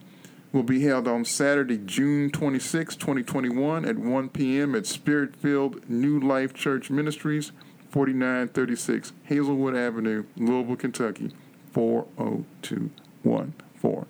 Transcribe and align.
will 0.52 0.64
be 0.64 0.81
held 0.81 1.08
on 1.08 1.25
Saturday, 1.25 1.77
June 1.77 2.30
26, 2.30 2.95
2021 2.95 3.86
at 3.86 3.97
1 3.97 4.30
p.m. 4.30 4.75
at 4.75 4.86
Spirit 4.86 5.36
Filled 5.36 5.88
New 5.89 6.20
Life 6.20 6.53
Church 6.53 6.89
Ministries, 6.89 7.52
4936 7.90 9.14
Hazelwood 9.23 9.76
Avenue, 9.76 10.26
Louisville, 10.38 10.76
Kentucky, 10.76 11.32
40214. 11.73 14.06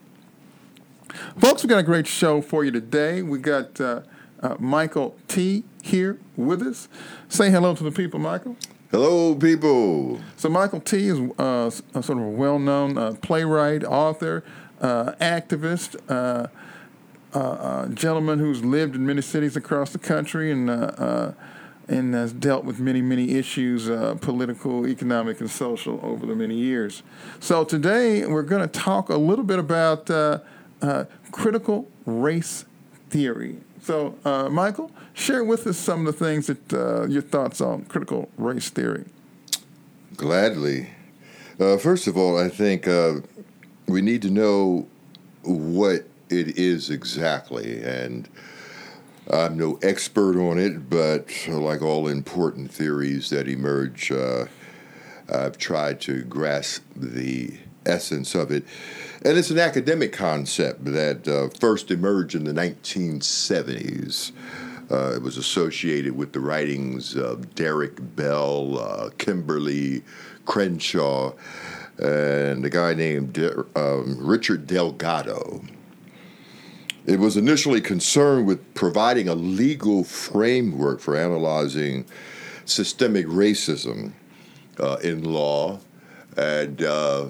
Folks, 1.37 1.63
we 1.63 1.69
got 1.69 1.79
a 1.79 1.83
great 1.83 2.07
show 2.07 2.41
for 2.41 2.63
you 2.63 2.71
today. 2.71 3.21
We 3.21 3.39
got 3.39 3.81
uh, 3.81 4.01
uh, 4.41 4.55
Michael 4.59 5.15
Tee 5.27 5.63
here 5.81 6.19
with 6.35 6.61
us. 6.61 6.87
Say 7.29 7.49
hello 7.49 7.75
to 7.75 7.83
the 7.83 7.91
people, 7.91 8.19
Michael. 8.19 8.55
Hello, 8.91 9.35
people. 9.35 10.19
So, 10.35 10.49
Michael 10.49 10.81
Tee 10.81 11.07
is 11.07 11.19
uh, 11.37 11.71
a 11.93 12.03
sort 12.03 12.17
of 12.17 12.25
a 12.25 12.29
well 12.29 12.59
known 12.59 12.97
uh, 12.97 13.13
playwright, 13.21 13.83
author, 13.83 14.43
uh, 14.81 15.13
activist, 15.21 15.95
uh, 16.09 16.47
uh, 17.37 17.87
gentleman 17.89 18.39
who's 18.39 18.63
lived 18.63 18.95
in 18.95 19.05
many 19.05 19.21
cities 19.21 19.55
across 19.55 19.91
the 19.91 19.99
country 19.99 20.51
and 20.51 20.69
uh, 20.69 21.31
and 21.89 22.13
has 22.13 22.31
dealt 22.31 22.63
with 22.63 22.79
many, 22.79 23.01
many 23.01 23.31
issues, 23.31 23.89
uh, 23.89 24.15
political, 24.21 24.87
economic, 24.87 25.39
and 25.41 25.49
social, 25.49 25.99
over 26.03 26.25
the 26.25 26.35
many 26.35 26.55
years. 26.55 27.01
So 27.39 27.63
today 27.63 28.25
we're 28.25 28.43
going 28.43 28.61
to 28.61 28.67
talk 28.67 29.09
a 29.09 29.17
little 29.17 29.43
bit 29.43 29.57
about 29.57 30.09
uh, 30.09 30.39
uh, 30.81 31.05
critical 31.31 31.87
race 32.05 32.65
theory. 33.09 33.57
So, 33.81 34.15
uh, 34.23 34.49
Michael, 34.49 34.91
share 35.13 35.43
with 35.43 35.65
us 35.65 35.77
some 35.77 36.05
of 36.05 36.17
the 36.17 36.25
things 36.25 36.45
that 36.47 36.73
uh, 36.73 37.07
your 37.07 37.23
thoughts 37.23 37.59
on 37.59 37.85
critical 37.85 38.29
race 38.37 38.69
theory. 38.69 39.05
Gladly. 40.15 40.91
Uh, 41.59 41.77
first 41.77 42.07
of 42.07 42.15
all, 42.15 42.37
I 42.37 42.49
think 42.49 42.87
we 43.87 44.01
need 44.01 44.21
to 44.21 44.29
know 44.29 44.87
what 45.41 46.05
it 46.29 46.57
is 46.57 46.91
exactly 46.91 47.81
and 47.81 48.29
I'm 49.31 49.57
no 49.57 49.77
expert 49.83 50.39
on 50.39 50.57
it, 50.57 50.89
but 50.89 51.27
like 51.47 51.81
all 51.81 52.07
important 52.07 52.71
theories 52.71 53.29
that 53.29 53.47
emerge, 53.47 54.11
uh, 54.11 54.45
I've 55.31 55.57
tried 55.57 56.01
to 56.01 56.23
grasp 56.23 56.83
the 56.95 57.57
essence 57.85 58.33
of 58.33 58.51
it. 58.51 58.63
And 59.23 59.37
it's 59.37 59.51
an 59.51 59.59
academic 59.59 60.13
concept 60.13 60.85
that 60.85 61.27
uh, 61.27 61.49
first 61.59 61.91
emerged 61.91 62.33
in 62.35 62.45
the 62.45 62.53
1970s. 62.53 64.31
Uh, 64.89 65.13
it 65.15 65.21
was 65.21 65.37
associated 65.37 66.15
with 66.15 66.33
the 66.33 66.39
writings 66.39 67.15
of 67.15 67.53
Derrick 67.53 67.97
Bell, 68.15 68.79
uh, 68.79 69.09
Kimberlé 69.17 70.01
Crenshaw, 70.45 71.33
and 71.99 72.65
a 72.65 72.69
guy 72.69 72.95
named 72.95 73.33
De- 73.33 73.65
um, 73.75 74.17
Richard 74.19 74.65
Delgado. 74.65 75.61
It 77.05 77.19
was 77.19 77.37
initially 77.37 77.81
concerned 77.81 78.45
with 78.45 78.73
providing 78.73 79.29
a 79.29 79.35
legal 79.35 80.03
framework 80.03 80.99
for 80.99 81.15
analyzing 81.15 82.05
systemic 82.65 83.25
racism 83.25 84.11
uh, 84.79 84.97
in 85.03 85.23
law 85.23 85.79
and 86.37 86.81
uh, 86.83 87.29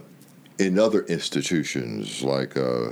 in 0.58 0.78
other 0.78 1.04
institutions. 1.06 2.24
Like 2.24 2.58
uh, 2.58 2.92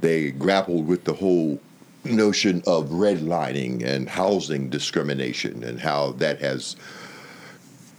they 0.00 0.30
grappled 0.30 0.86
with 0.86 1.04
the 1.04 1.14
whole 1.14 1.60
notion 2.04 2.62
of 2.66 2.88
redlining 2.90 3.84
and 3.84 4.08
housing 4.08 4.70
discrimination 4.70 5.64
and 5.64 5.80
how 5.80 6.12
that 6.12 6.40
has 6.40 6.76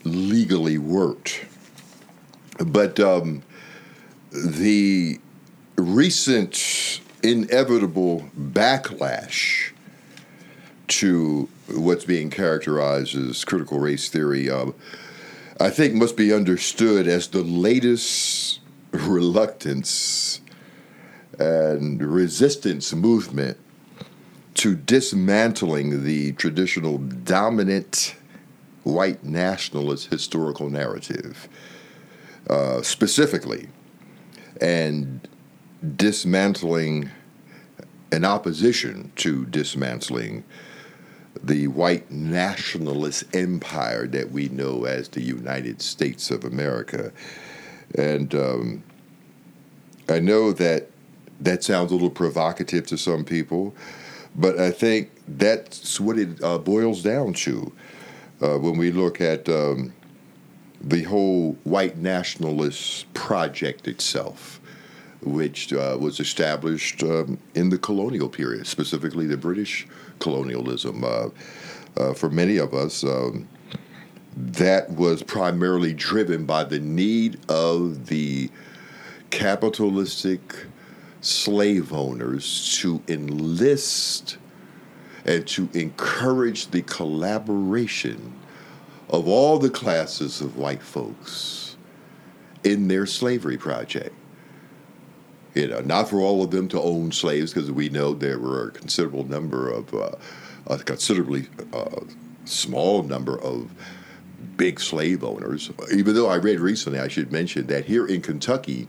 legally 0.03 0.77
worked. 0.77 1.45
But 2.65 2.99
um, 2.99 3.43
the 4.31 5.19
recent 5.75 7.01
inevitable 7.23 8.29
backlash 8.37 9.71
to 10.87 11.49
what's 11.69 12.05
being 12.05 12.29
characterized 12.29 13.15
as 13.15 13.43
critical 13.43 13.79
race 13.79 14.09
theory, 14.09 14.49
uh, 14.49 14.67
I 15.59 15.69
think 15.69 15.93
must 15.93 16.15
be 16.15 16.33
understood 16.33 17.07
as 17.07 17.27
the 17.27 17.43
latest 17.43 18.59
reluctance 18.91 20.41
and 21.39 22.01
resistance 22.01 22.93
movement 22.93 23.57
to 24.55 24.75
dismantling 24.75 26.03
the 26.03 26.31
traditional 26.33 26.97
dominant 26.97 28.15
white 28.83 29.23
nationalist 29.23 30.09
historical 30.09 30.69
narrative, 30.69 31.47
uh, 32.49 32.81
specifically, 32.81 33.67
and 34.61 35.27
dismantling 35.95 37.11
an 38.11 38.25
opposition 38.25 39.11
to 39.17 39.45
dismantling 39.45 40.43
the 41.43 41.67
white 41.67 42.09
nationalist 42.09 43.23
empire 43.35 44.07
that 44.07 44.31
we 44.31 44.49
know 44.49 44.85
as 44.85 45.09
the 45.09 45.21
United 45.21 45.81
States 45.81 46.31
of 46.31 46.43
America. 46.43 47.11
And 47.95 48.33
um, 48.33 48.83
I 50.09 50.19
know 50.19 50.51
that 50.53 50.89
that 51.39 51.63
sounds 51.63 51.91
a 51.91 51.95
little 51.95 52.09
provocative 52.09 52.87
to 52.87 52.97
some 52.97 53.23
people, 53.23 53.75
but 54.35 54.59
I 54.59 54.71
think 54.71 55.11
that's 55.27 55.99
what 55.99 56.17
it 56.17 56.41
uh, 56.43 56.57
boils 56.57 57.03
down 57.03 57.33
to 57.33 57.71
uh, 58.41 58.57
when 58.57 58.77
we 58.77 58.91
look 58.91 59.21
at 59.21 59.47
um, 59.47 59.93
the 60.81 61.03
whole 61.03 61.53
white 61.63 61.97
nationalist 61.97 63.11
project 63.13 63.87
itself 63.87 64.56
which 65.27 65.73
uh, 65.73 65.97
was 65.99 66.19
established 66.19 67.03
um, 67.03 67.37
in 67.55 67.69
the 67.69 67.77
colonial 67.77 68.29
period, 68.29 68.65
specifically 68.67 69.27
the 69.27 69.37
British 69.37 69.87
colonialism. 70.19 71.03
Uh, 71.03 71.29
uh, 71.97 72.13
for 72.13 72.29
many 72.29 72.57
of 72.57 72.73
us, 72.73 73.03
um, 73.03 73.47
that 74.35 74.89
was 74.91 75.23
primarily 75.23 75.93
driven 75.93 76.45
by 76.45 76.63
the 76.63 76.79
need 76.79 77.39
of 77.49 78.05
the 78.07 78.49
capitalistic 79.31 80.65
slave 81.21 81.91
owners 81.91 82.77
to 82.79 83.01
enlist 83.07 84.37
and 85.25 85.45
to 85.47 85.67
encourage 85.73 86.67
the 86.67 86.81
collaboration 86.83 88.33
of 89.09 89.27
all 89.27 89.57
the 89.57 89.69
classes 89.69 90.41
of 90.41 90.57
white 90.57 90.81
folks 90.81 91.75
in 92.63 92.87
their 92.87 93.05
slavery 93.05 93.57
project. 93.57 94.13
You 95.57 95.67
know, 95.67 95.79
not 95.79 96.07
for 96.07 96.21
all 96.21 96.43
of 96.43 96.51
them 96.51 96.67
to 96.67 96.79
own 96.79 97.11
slaves, 97.11 97.51
because 97.51 97.71
we 97.71 97.89
know 97.89 98.13
there 98.13 98.37
were 98.37 98.67
a 98.67 98.71
considerable 98.71 99.23
number 99.23 99.69
of, 99.69 99.91
uh, 99.91 100.11
a 100.67 100.77
considerably 100.77 101.47
uh, 101.73 102.01
small 102.45 103.01
number 103.01 103.41
of 103.41 103.71
big 104.55 104.79
slave 104.79 105.23
owners. 105.23 105.71
Even 105.91 106.13
though 106.13 106.29
I 106.29 106.35
read 106.35 106.59
recently, 106.59 106.99
I 106.99 107.07
should 107.07 107.31
mention 107.31 107.65
that 107.67 107.85
here 107.85 108.05
in 108.05 108.21
Kentucky, 108.21 108.87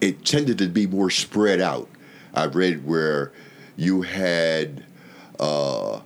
it 0.00 0.24
tended 0.24 0.58
to 0.58 0.68
be 0.68 0.86
more 0.86 1.10
spread 1.10 1.60
out. 1.60 1.88
I've 2.34 2.54
read 2.54 2.86
where 2.86 3.32
you 3.76 4.02
had 4.02 4.84
uh, 5.40 6.00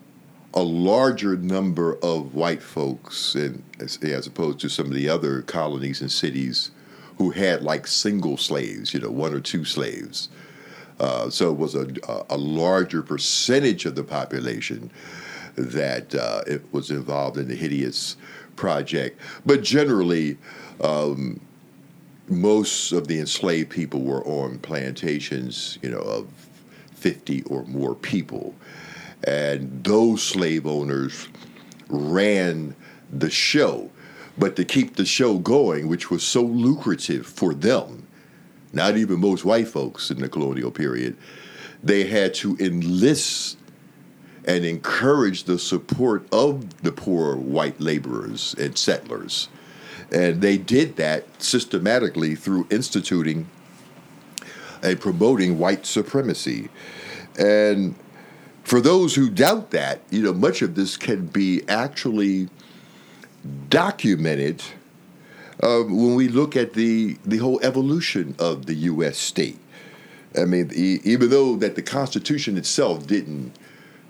a 0.54 0.62
larger 0.62 1.36
number 1.36 1.98
of 2.02 2.34
white 2.34 2.62
folks, 2.62 3.36
as 3.78 4.26
opposed 4.26 4.60
to 4.60 4.70
some 4.70 4.86
of 4.86 4.94
the 4.94 5.10
other 5.10 5.42
colonies 5.42 6.00
and 6.00 6.10
cities, 6.10 6.70
who 7.18 7.30
had 7.30 7.62
like 7.62 7.86
single 7.86 8.36
slaves, 8.36 8.92
you 8.92 9.00
know, 9.00 9.10
one 9.10 9.34
or 9.34 9.40
two 9.40 9.64
slaves. 9.64 10.28
Uh, 11.00 11.28
so 11.28 11.50
it 11.50 11.58
was 11.58 11.74
a, 11.74 11.86
a 12.30 12.36
larger 12.36 13.02
percentage 13.02 13.84
of 13.84 13.94
the 13.94 14.04
population 14.04 14.90
that 15.56 16.14
uh, 16.14 16.42
it 16.46 16.62
was 16.72 16.90
involved 16.90 17.36
in 17.36 17.48
the 17.48 17.54
hideous 17.54 18.16
project. 18.56 19.20
But 19.44 19.62
generally, 19.62 20.36
um, 20.80 21.40
most 22.28 22.92
of 22.92 23.06
the 23.06 23.18
enslaved 23.18 23.70
people 23.70 24.02
were 24.02 24.24
on 24.24 24.58
plantations, 24.58 25.78
you 25.82 25.90
know, 25.90 25.98
of 25.98 26.28
50 26.94 27.42
or 27.44 27.64
more 27.64 27.94
people. 27.94 28.54
And 29.26 29.84
those 29.84 30.22
slave 30.22 30.66
owners 30.66 31.28
ran 31.88 32.74
the 33.12 33.30
show. 33.30 33.90
But 34.36 34.56
to 34.56 34.64
keep 34.64 34.96
the 34.96 35.04
show 35.04 35.38
going, 35.38 35.88
which 35.88 36.10
was 36.10 36.24
so 36.24 36.42
lucrative 36.42 37.26
for 37.26 37.54
them, 37.54 38.06
not 38.72 38.96
even 38.96 39.20
most 39.20 39.44
white 39.44 39.68
folks 39.68 40.10
in 40.10 40.20
the 40.20 40.28
colonial 40.28 40.70
period, 40.70 41.16
they 41.82 42.04
had 42.04 42.34
to 42.34 42.56
enlist 42.58 43.58
and 44.46 44.64
encourage 44.64 45.44
the 45.44 45.58
support 45.58 46.26
of 46.32 46.82
the 46.82 46.92
poor 46.92 47.36
white 47.36 47.80
laborers 47.80 48.54
and 48.58 48.76
settlers. 48.76 49.48
And 50.10 50.40
they 50.42 50.58
did 50.58 50.96
that 50.96 51.24
systematically 51.42 52.34
through 52.34 52.66
instituting 52.70 53.48
and 54.82 55.00
promoting 55.00 55.58
white 55.58 55.86
supremacy. 55.86 56.68
And 57.38 57.94
for 58.64 58.80
those 58.80 59.14
who 59.14 59.30
doubt 59.30 59.70
that, 59.70 60.00
you 60.10 60.22
know, 60.22 60.34
much 60.34 60.60
of 60.62 60.74
this 60.74 60.96
can 60.96 61.26
be 61.26 61.62
actually 61.68 62.48
documented 63.68 64.62
uh, 65.62 65.80
when 65.82 66.14
we 66.14 66.28
look 66.28 66.56
at 66.56 66.74
the 66.74 67.16
the 67.24 67.38
whole 67.38 67.60
evolution 67.62 68.34
of 68.38 68.66
the 68.66 68.74
U.S. 68.74 69.16
state. 69.18 69.58
I 70.36 70.44
mean, 70.44 70.70
e- 70.74 71.00
even 71.04 71.30
though 71.30 71.56
that 71.56 71.76
the 71.76 71.82
Constitution 71.82 72.56
itself 72.56 73.06
didn't 73.06 73.52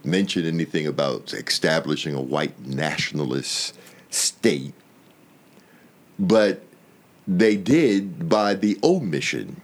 mention 0.03 0.47
anything 0.47 0.87
about 0.87 1.33
establishing 1.33 2.15
a 2.15 2.21
white 2.21 2.59
nationalist 2.67 3.77
state, 4.11 4.75
but 6.19 6.63
they 7.27 7.57
did 7.57 8.29
by 8.29 8.55
the 8.55 8.79
omission. 8.83 9.61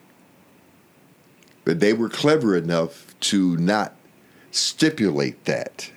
But 1.65 1.81
they 1.81 1.93
were 1.93 2.09
clever 2.09 2.57
enough 2.57 3.15
to 3.21 3.57
not 3.59 3.95
stipulate 4.51 5.45
that, 5.45 5.91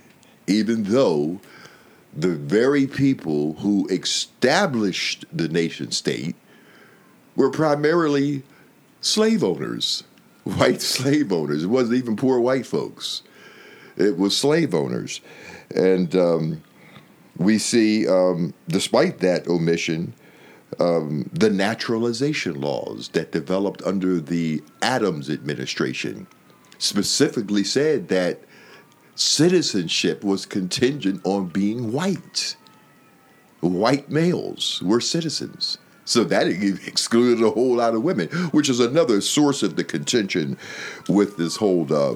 even 0.45 0.83
though 0.83 1.39
the 2.15 2.35
very 2.35 2.87
people 2.87 3.53
who 3.55 3.87
established 3.87 5.25
the 5.31 5.47
nation 5.47 5.91
state 5.91 6.35
were 7.35 7.49
primarily 7.49 8.43
slave 9.01 9.43
owners, 9.43 10.03
white 10.43 10.81
slave 10.81 11.31
owners. 11.31 11.63
It 11.63 11.67
wasn't 11.67 11.97
even 11.97 12.15
poor 12.15 12.39
white 12.39 12.65
folks 12.65 13.23
it 13.97 14.17
was 14.17 14.35
slave 14.35 14.73
owners. 14.73 15.21
And 15.75 16.15
um, 16.15 16.63
we 17.37 17.57
see, 17.57 18.07
um, 18.07 18.53
despite 18.67 19.19
that 19.19 19.47
omission, 19.47 20.13
um, 20.79 21.29
the 21.31 21.49
naturalization 21.49 22.59
laws 22.59 23.09
that 23.09 23.31
developed 23.31 23.81
under 23.83 24.19
the 24.19 24.63
Adams 24.81 25.29
administration 25.29 26.27
specifically 26.79 27.63
said 27.63 28.07
that 28.09 28.41
citizenship 29.15 30.23
was 30.23 30.45
contingent 30.45 31.21
on 31.23 31.47
being 31.47 31.91
white. 31.91 32.55
White 33.61 34.09
males 34.09 34.81
were 34.83 34.99
citizens. 34.99 35.77
So 36.05 36.23
that 36.25 36.47
excluded 36.87 37.43
a 37.43 37.51
whole 37.51 37.77
lot 37.77 37.95
of 37.95 38.03
women, 38.03 38.27
which 38.51 38.69
is 38.69 38.79
another 38.79 39.21
source 39.21 39.63
of 39.63 39.75
the 39.75 39.83
contention 39.83 40.57
with 41.07 41.37
this 41.37 41.55
whole 41.55 41.91
uh, 41.93 42.15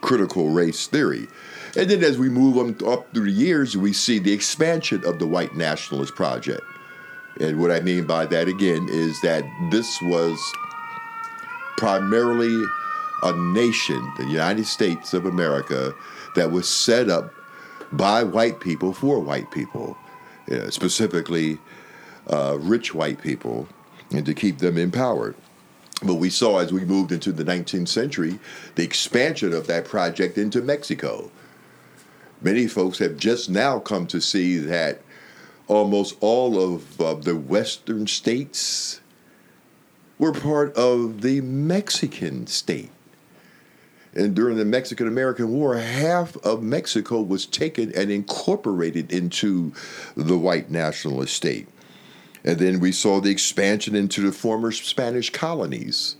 critical 0.00 0.50
race 0.50 0.86
theory. 0.86 1.26
And 1.76 1.90
then 1.90 2.02
as 2.02 2.16
we 2.16 2.30
move 2.30 2.56
up 2.82 3.12
through 3.12 3.24
the 3.24 3.30
years, 3.30 3.76
we 3.76 3.92
see 3.92 4.18
the 4.18 4.32
expansion 4.32 5.04
of 5.04 5.18
the 5.18 5.26
white 5.26 5.54
nationalist 5.54 6.14
project. 6.14 6.62
And 7.38 7.60
what 7.60 7.70
I 7.70 7.80
mean 7.80 8.06
by 8.06 8.24
that 8.26 8.48
again 8.48 8.88
is 8.90 9.20
that 9.20 9.44
this 9.70 9.98
was 10.02 10.38
primarily 11.76 12.64
a 13.22 13.32
nation, 13.32 14.10
the 14.16 14.24
United 14.24 14.66
States 14.66 15.12
of 15.12 15.26
America, 15.26 15.94
that 16.36 16.52
was 16.52 16.68
set 16.68 17.10
up 17.10 17.34
by 17.92 18.22
white 18.22 18.60
people 18.60 18.92
for 18.92 19.18
white 19.20 19.50
people, 19.50 19.96
specifically 20.70 21.58
uh, 22.28 22.56
rich 22.60 22.94
white 22.94 23.20
people, 23.20 23.68
and 24.10 24.24
to 24.24 24.34
keep 24.34 24.58
them 24.58 24.78
empowered. 24.78 25.34
But 26.02 26.14
we 26.14 26.30
saw 26.30 26.58
as 26.58 26.72
we 26.72 26.84
moved 26.84 27.10
into 27.10 27.32
the 27.32 27.44
19th 27.44 27.88
century 27.88 28.38
the 28.74 28.84
expansion 28.84 29.52
of 29.52 29.66
that 29.66 29.86
project 29.86 30.36
into 30.38 30.60
Mexico. 30.60 31.30
Many 32.42 32.66
folks 32.66 32.98
have 32.98 33.16
just 33.16 33.48
now 33.48 33.78
come 33.78 34.06
to 34.08 34.20
see 34.20 34.58
that 34.58 35.00
almost 35.68 36.16
all 36.20 36.60
of 36.60 37.00
uh, 37.00 37.14
the 37.14 37.34
Western 37.34 38.06
states 38.06 39.00
were 40.18 40.32
part 40.32 40.74
of 40.76 41.22
the 41.22 41.40
Mexican 41.40 42.46
state. 42.46 42.90
And 44.16 44.34
during 44.34 44.56
the 44.56 44.64
Mexican 44.64 45.06
American 45.06 45.50
War, 45.50 45.76
half 45.76 46.36
of 46.38 46.62
Mexico 46.62 47.20
was 47.20 47.44
taken 47.44 47.92
and 47.94 48.10
incorporated 48.10 49.12
into 49.12 49.72
the 50.16 50.38
white 50.38 50.70
nationalist 50.70 51.34
state. 51.34 51.68
And 52.42 52.58
then 52.58 52.80
we 52.80 52.92
saw 52.92 53.20
the 53.20 53.30
expansion 53.30 53.94
into 53.94 54.22
the 54.22 54.32
former 54.32 54.72
Spanish 54.72 55.30
colonies 55.30 56.16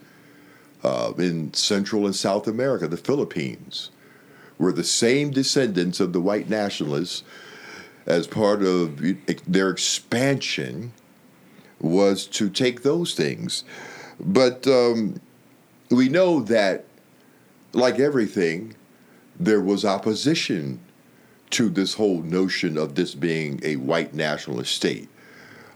uh, 0.84 1.14
in 1.16 1.54
Central 1.54 2.04
and 2.04 2.14
South 2.14 2.46
America, 2.46 2.86
the 2.86 2.96
Philippines, 2.98 3.90
were 4.58 4.72
the 4.72 4.84
same 4.84 5.30
descendants 5.30 5.98
of 5.98 6.12
the 6.12 6.20
white 6.20 6.50
nationalists 6.50 7.22
as 8.04 8.26
part 8.26 8.62
of 8.62 9.00
their 9.46 9.70
expansion 9.70 10.92
was 11.80 12.26
to 12.26 12.50
take 12.50 12.82
those 12.82 13.14
things. 13.14 13.64
But 14.20 14.66
um, 14.66 15.20
we 15.90 16.08
know 16.08 16.40
that, 16.40 16.84
like 17.76 17.98
everything, 17.98 18.74
there 19.38 19.60
was 19.60 19.84
opposition 19.84 20.80
to 21.50 21.68
this 21.68 21.94
whole 21.94 22.22
notion 22.22 22.76
of 22.76 22.94
this 22.94 23.14
being 23.14 23.60
a 23.62 23.76
white 23.76 24.14
nationalist 24.14 24.74
state. 24.74 25.08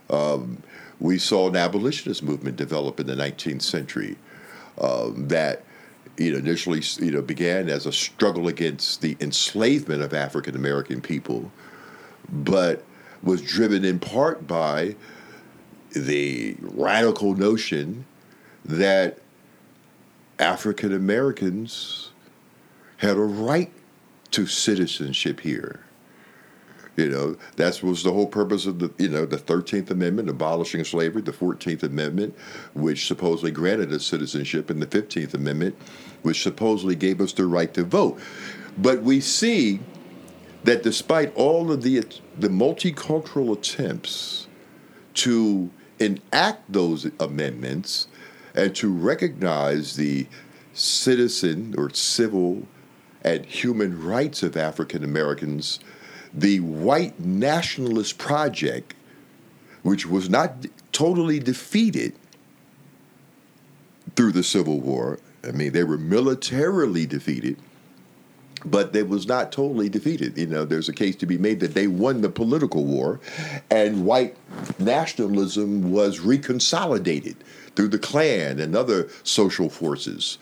Um, 0.09 0.61
we 0.99 1.17
saw 1.17 1.47
an 1.49 1.55
abolitionist 1.55 2.23
movement 2.23 2.57
develop 2.57 2.99
in 2.99 3.07
the 3.07 3.15
19th 3.15 3.61
century 3.61 4.17
um, 4.79 5.27
that 5.29 5.63
you 6.17 6.31
know, 6.31 6.37
initially 6.37 6.81
you 6.99 7.11
know, 7.11 7.21
began 7.21 7.69
as 7.69 7.85
a 7.85 7.91
struggle 7.91 8.47
against 8.47 9.01
the 9.01 9.15
enslavement 9.19 10.01
of 10.01 10.13
African 10.13 10.55
American 10.55 11.01
people, 11.01 11.51
but 12.29 12.83
was 13.23 13.41
driven 13.41 13.85
in 13.85 13.99
part 13.99 14.45
by 14.45 14.95
the 15.91 16.55
radical 16.59 17.35
notion 17.35 18.05
that 18.65 19.19
African 20.41 20.91
Americans 20.91 22.11
had 22.97 23.15
a 23.15 23.21
right 23.21 23.71
to 24.31 24.47
citizenship 24.47 25.39
here. 25.39 25.81
You 26.97 27.09
know, 27.09 27.37
that 27.55 27.81
was 27.81 28.03
the 28.03 28.11
whole 28.11 28.27
purpose 28.27 28.65
of 28.65 28.79
the, 28.79 28.91
you 28.97 29.07
know, 29.07 29.25
the 29.25 29.37
13th 29.37 29.91
Amendment, 29.91 30.29
abolishing 30.29 30.83
slavery, 30.83 31.21
the 31.21 31.31
14th 31.31 31.83
Amendment, 31.83 32.35
which 32.73 33.07
supposedly 33.07 33.51
granted 33.51 33.93
us 33.93 34.05
citizenship, 34.05 34.69
and 34.69 34.81
the 34.81 34.87
15th 34.87 35.33
Amendment, 35.33 35.75
which 36.23 36.43
supposedly 36.43 36.95
gave 36.95 37.21
us 37.21 37.31
the 37.31 37.45
right 37.45 37.73
to 37.75 37.83
vote. 37.83 38.19
But 38.77 39.03
we 39.03 39.21
see 39.21 39.79
that 40.63 40.83
despite 40.83 41.33
all 41.35 41.71
of 41.71 41.81
the, 41.81 42.03
the 42.37 42.49
multicultural 42.49 43.53
attempts 43.53 44.47
to 45.13 45.69
enact 45.99 46.71
those 46.71 47.09
amendments 47.19 48.07
and 48.55 48.75
to 48.75 48.91
recognize 48.91 49.95
the 49.95 50.27
citizen 50.73 51.75
or 51.77 51.89
civil 51.91 52.63
and 53.23 53.45
human 53.45 54.03
rights 54.03 54.43
of 54.43 54.57
African 54.57 55.03
Americans, 55.03 55.79
the 56.33 56.59
white 56.59 57.19
nationalist 57.19 58.17
project, 58.17 58.95
which 59.83 60.05
was 60.05 60.29
not 60.29 60.65
totally 60.91 61.39
defeated 61.39 62.13
through 64.15 64.31
the 64.31 64.43
Civil 64.43 64.79
War, 64.79 65.19
I 65.43 65.51
mean, 65.51 65.71
they 65.71 65.83
were 65.83 65.97
militarily 65.97 67.05
defeated, 67.05 67.57
but 68.65 68.93
they 68.93 69.03
was 69.03 69.27
not 69.27 69.51
totally 69.51 69.89
defeated. 69.89 70.37
You 70.37 70.47
know, 70.47 70.65
there's 70.65 70.89
a 70.89 70.93
case 70.93 71.15
to 71.17 71.25
be 71.25 71.37
made 71.37 71.59
that 71.61 71.73
they 71.73 71.87
won 71.87 72.21
the 72.21 72.29
political 72.29 72.85
war, 72.85 73.19
and 73.69 74.05
white 74.05 74.35
nationalism 74.79 75.91
was 75.91 76.19
reconsolidated 76.19 77.35
through 77.75 77.89
the 77.89 77.99
Klan 77.99 78.59
and 78.59 78.75
other 78.75 79.09
social 79.23 79.69
forces 79.69 80.37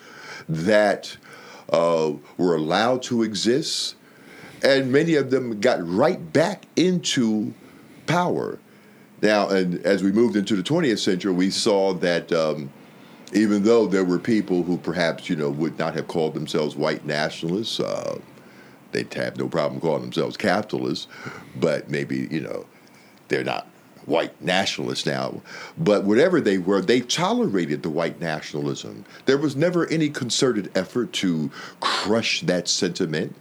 that 0.47 1.15
uh, 1.71 2.13
were 2.37 2.55
allowed 2.55 3.03
to 3.03 3.23
exist, 3.23 3.95
and 4.63 4.91
many 4.91 5.15
of 5.15 5.29
them 5.29 5.59
got 5.59 5.85
right 5.87 6.33
back 6.33 6.65
into 6.75 7.53
power. 8.07 8.59
Now, 9.21 9.49
and 9.49 9.85
as 9.85 10.01
we 10.01 10.11
moved 10.11 10.35
into 10.35 10.55
the 10.55 10.63
20th 10.63 10.99
century, 10.99 11.33
we 11.33 11.49
saw 11.49 11.93
that. 11.95 12.31
Um, 12.31 12.71
even 13.33 13.63
though 13.63 13.85
there 13.85 14.03
were 14.03 14.19
people 14.19 14.63
who 14.63 14.77
perhaps 14.77 15.29
you 15.29 15.35
know 15.35 15.49
would 15.49 15.77
not 15.77 15.93
have 15.93 16.07
called 16.07 16.33
themselves 16.33 16.75
white 16.75 17.05
nationalists, 17.05 17.79
uh, 17.79 18.19
they'd 18.91 19.13
have 19.13 19.37
no 19.37 19.47
problem 19.47 19.79
calling 19.79 20.01
themselves 20.01 20.37
capitalists, 20.37 21.07
but 21.55 21.89
maybe 21.89 22.27
you 22.31 22.41
know 22.41 22.65
they're 23.27 23.43
not 23.43 23.67
white 24.05 24.41
nationalists 24.41 25.05
now. 25.05 25.41
But 25.77 26.03
whatever 26.03 26.41
they 26.41 26.57
were, 26.57 26.81
they 26.81 27.01
tolerated 27.01 27.83
the 27.83 27.89
white 27.89 28.19
nationalism. 28.19 29.05
There 29.25 29.37
was 29.37 29.55
never 29.55 29.87
any 29.87 30.09
concerted 30.09 30.71
effort 30.75 31.13
to 31.13 31.51
crush 31.79 32.41
that 32.41 32.67
sentiment, 32.67 33.35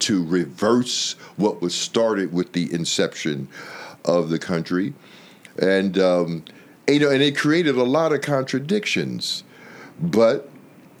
to 0.00 0.24
reverse 0.24 1.12
what 1.36 1.60
was 1.60 1.74
started 1.74 2.32
with 2.32 2.52
the 2.52 2.72
inception 2.72 3.48
of 4.04 4.30
the 4.30 4.38
country, 4.38 4.94
and. 5.58 5.98
Um, 5.98 6.44
you 6.88 7.00
know, 7.00 7.10
and 7.10 7.22
it 7.22 7.36
created 7.36 7.76
a 7.76 7.82
lot 7.82 8.12
of 8.12 8.20
contradictions. 8.20 9.44
But 10.00 10.48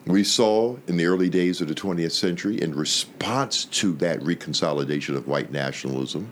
we 0.06 0.24
saw 0.24 0.76
in 0.86 0.96
the 0.96 1.06
early 1.06 1.28
days 1.28 1.60
of 1.60 1.68
the 1.68 1.74
20th 1.74 2.12
century, 2.12 2.60
in 2.60 2.74
response 2.74 3.64
to 3.66 3.92
that 3.94 4.20
reconsolidation 4.20 5.16
of 5.16 5.26
white 5.26 5.50
nationalism, 5.50 6.30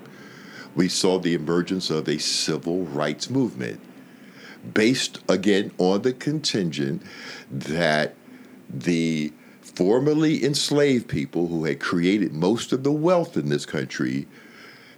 we 0.74 0.88
saw 0.88 1.18
the 1.18 1.34
emergence 1.34 1.90
of 1.90 2.08
a 2.08 2.18
civil 2.18 2.84
rights 2.84 3.28
movement 3.28 3.80
based 4.74 5.18
again 5.28 5.72
on 5.78 6.02
the 6.02 6.12
contingent 6.12 7.02
that 7.50 8.14
the 8.70 9.32
formerly 9.60 10.44
enslaved 10.44 11.08
people 11.08 11.48
who 11.48 11.64
had 11.64 11.80
created 11.80 12.32
most 12.32 12.72
of 12.72 12.84
the 12.84 12.92
wealth 12.92 13.36
in 13.36 13.48
this 13.48 13.66
country 13.66 14.26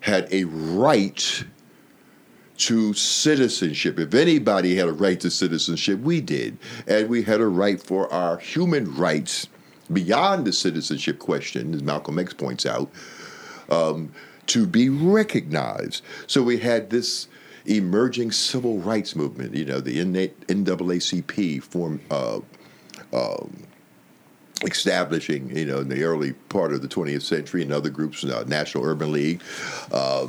had 0.00 0.28
a 0.32 0.44
right 0.44 1.44
to 2.56 2.94
citizenship. 2.94 3.99
If 3.99 4.14
anybody 4.14 4.76
had 4.76 4.88
a 4.88 4.92
right 4.92 5.18
to 5.20 5.30
citizenship, 5.30 6.00
we 6.00 6.20
did. 6.20 6.58
And 6.87 7.08
we 7.08 7.23
had 7.23 7.40
a 7.40 7.46
right 7.46 7.82
for 7.82 8.12
our 8.12 8.38
human 8.38 8.94
rights 8.94 9.49
beyond 9.92 10.46
the 10.46 10.52
citizenship 10.52 11.18
question, 11.18 11.75
as 11.75 11.82
Malcolm 11.82 12.18
X 12.18 12.32
points 12.32 12.64
out, 12.64 12.90
um, 13.70 14.12
to 14.46 14.66
be 14.66 14.88
recognized. 14.88 16.02
So 16.26 16.42
we 16.42 16.58
had 16.58 16.90
this 16.90 17.28
emerging 17.66 18.32
civil 18.32 18.78
rights 18.78 19.16
movement, 19.16 19.54
you 19.54 19.64
know, 19.64 19.80
the 19.80 19.99
NAACP 19.99 21.62
form. 21.62 22.00
Uh, 22.11 22.40
um, 23.12 23.66
establishing, 24.62 25.54
you 25.56 25.64
know, 25.64 25.80
in 25.80 25.88
the 25.88 26.02
early 26.04 26.32
part 26.49 26.73
of 26.73 26.82
the 26.82 26.88
20th 26.88 27.23
century, 27.23 27.62
and 27.62 27.73
other 27.73 27.90
groups, 27.90 28.25
uh, 28.25 28.44
National 28.46 28.84
Urban 28.84 29.12
League, 29.12 29.42
uh, 29.92 30.26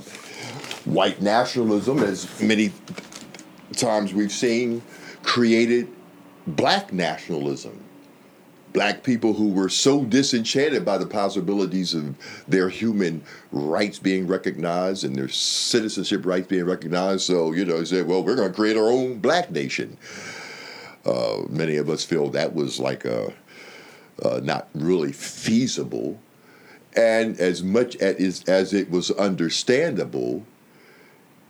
white 0.86 1.22
nationalism, 1.22 2.00
as 2.00 2.40
many 2.42 2.72
times 3.74 4.14
we've 4.14 4.32
seen, 4.32 4.82
created 5.24 5.88
black 6.48 6.94
nationalism. 6.94 7.82
Black 8.74 9.04
people 9.04 9.34
who 9.34 9.50
were 9.50 9.70
so 9.70 10.04
disenchanted 10.04 10.84
by 10.84 10.98
the 10.98 11.06
possibilities 11.06 11.94
of 11.94 12.14
their 12.46 12.68
human 12.68 13.24
rights 13.52 14.00
being 14.00 14.28
recognized 14.28 15.06
and 15.06 15.16
their 15.16 15.30
citizenship 15.30 16.26
rights 16.26 16.48
being 16.48 16.66
recognized. 16.66 17.22
So, 17.22 17.54
you 17.54 17.64
know, 17.64 17.80
they 17.80 17.86
said, 17.86 18.06
well, 18.06 18.22
we're 18.22 18.36
going 18.36 18.50
to 18.50 18.54
create 18.54 18.76
our 18.76 18.92
own 18.92 19.20
black 19.20 19.50
nation. 19.50 19.98
Uh, 21.06 21.44
many 21.50 21.78
of 21.78 21.90
us 21.90 22.04
feel 22.04 22.30
that 22.32 22.54
was 22.54 22.78
like 22.78 23.06
a, 23.06 23.34
uh, 24.22 24.42
not 24.44 24.68
really 24.74 25.14
feasible. 25.14 26.20
And 26.98 27.40
as 27.40 27.64
much 27.64 27.96
as, 27.98 28.44
as 28.44 28.74
it 28.74 28.90
was 28.90 29.10
understandable, 29.12 30.46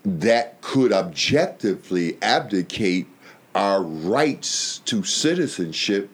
that 0.05 0.61
could 0.61 0.93
objectively 0.93 2.17
abdicate 2.21 3.07
our 3.55 3.81
rights 3.81 4.79
to 4.79 5.03
citizenship 5.03 6.09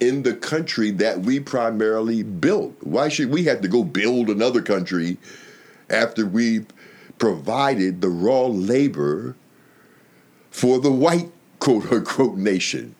in 0.00 0.22
the 0.24 0.34
country 0.34 0.90
that 0.90 1.20
we 1.20 1.38
primarily 1.38 2.24
built. 2.24 2.74
Why 2.80 3.08
should 3.08 3.30
we 3.30 3.44
have 3.44 3.60
to 3.60 3.68
go 3.68 3.84
build 3.84 4.28
another 4.28 4.60
country 4.60 5.18
after 5.88 6.26
we've 6.26 6.66
provided 7.18 8.00
the 8.00 8.08
raw 8.08 8.46
labor 8.46 9.36
for 10.50 10.80
the 10.80 10.90
white 10.90 11.30
quote 11.60 11.92
unquote 11.92 12.36
nation? 12.36 12.96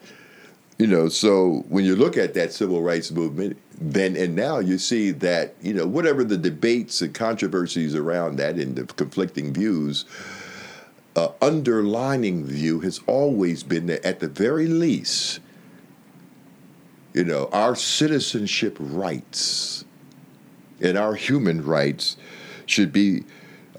You 0.77 0.87
know, 0.87 1.09
so 1.09 1.65
when 1.67 1.83
you 1.83 1.95
look 1.95 2.15
at 2.15 2.33
that 2.35 2.53
civil 2.53 2.81
rights 2.81 3.11
movement, 3.11 3.57
then 3.91 4.15
and 4.15 4.35
now 4.35 4.59
you 4.59 4.77
see 4.77 5.11
that 5.11 5.55
you 5.61 5.73
know 5.73 5.85
whatever 5.85 6.23
the 6.23 6.37
debates 6.37 7.01
and 7.01 7.13
controversies 7.13 7.95
around 7.95 8.37
that 8.37 8.55
and 8.55 8.75
the 8.75 8.85
conflicting 8.85 9.53
views 9.53 10.05
uh, 11.15 11.29
underlining 11.41 12.45
view 12.45 12.79
has 12.79 13.01
always 13.07 13.61
been 13.61 13.87
that 13.87 14.03
at 14.05 14.19
the 14.19 14.27
very 14.27 14.67
least 14.67 15.39
you 17.13 17.23
know 17.23 17.49
our 17.51 17.75
citizenship 17.75 18.77
rights 18.79 19.83
and 20.81 20.97
our 20.97 21.15
human 21.15 21.63
rights 21.63 22.17
should 22.65 22.91
be 22.91 23.23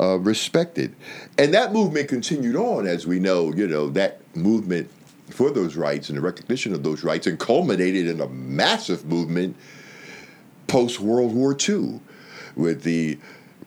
uh, 0.01 0.19
respected. 0.19 0.95
And 1.39 1.55
that 1.55 1.73
movement 1.73 2.09
continued 2.09 2.57
on 2.57 2.87
as 2.87 3.07
we 3.07 3.19
know 3.19 3.53
you 3.55 3.67
know 3.67 3.89
that 3.91 4.21
movement 4.37 4.91
for 5.31 5.51
those 5.51 5.77
rights 5.77 6.09
and 6.09 6.19
the 6.19 6.23
recognition 6.23 6.75
of 6.75 6.83
those 6.83 7.03
rights 7.03 7.27
and 7.27 7.39
culminated 7.39 8.07
in 8.07 8.21
a 8.21 8.29
massive 8.29 9.05
movement 9.07 9.57
post 10.67 11.01
World 11.01 11.35
War 11.35 11.57
II 11.57 12.01
with 12.57 12.83
the 12.83 13.19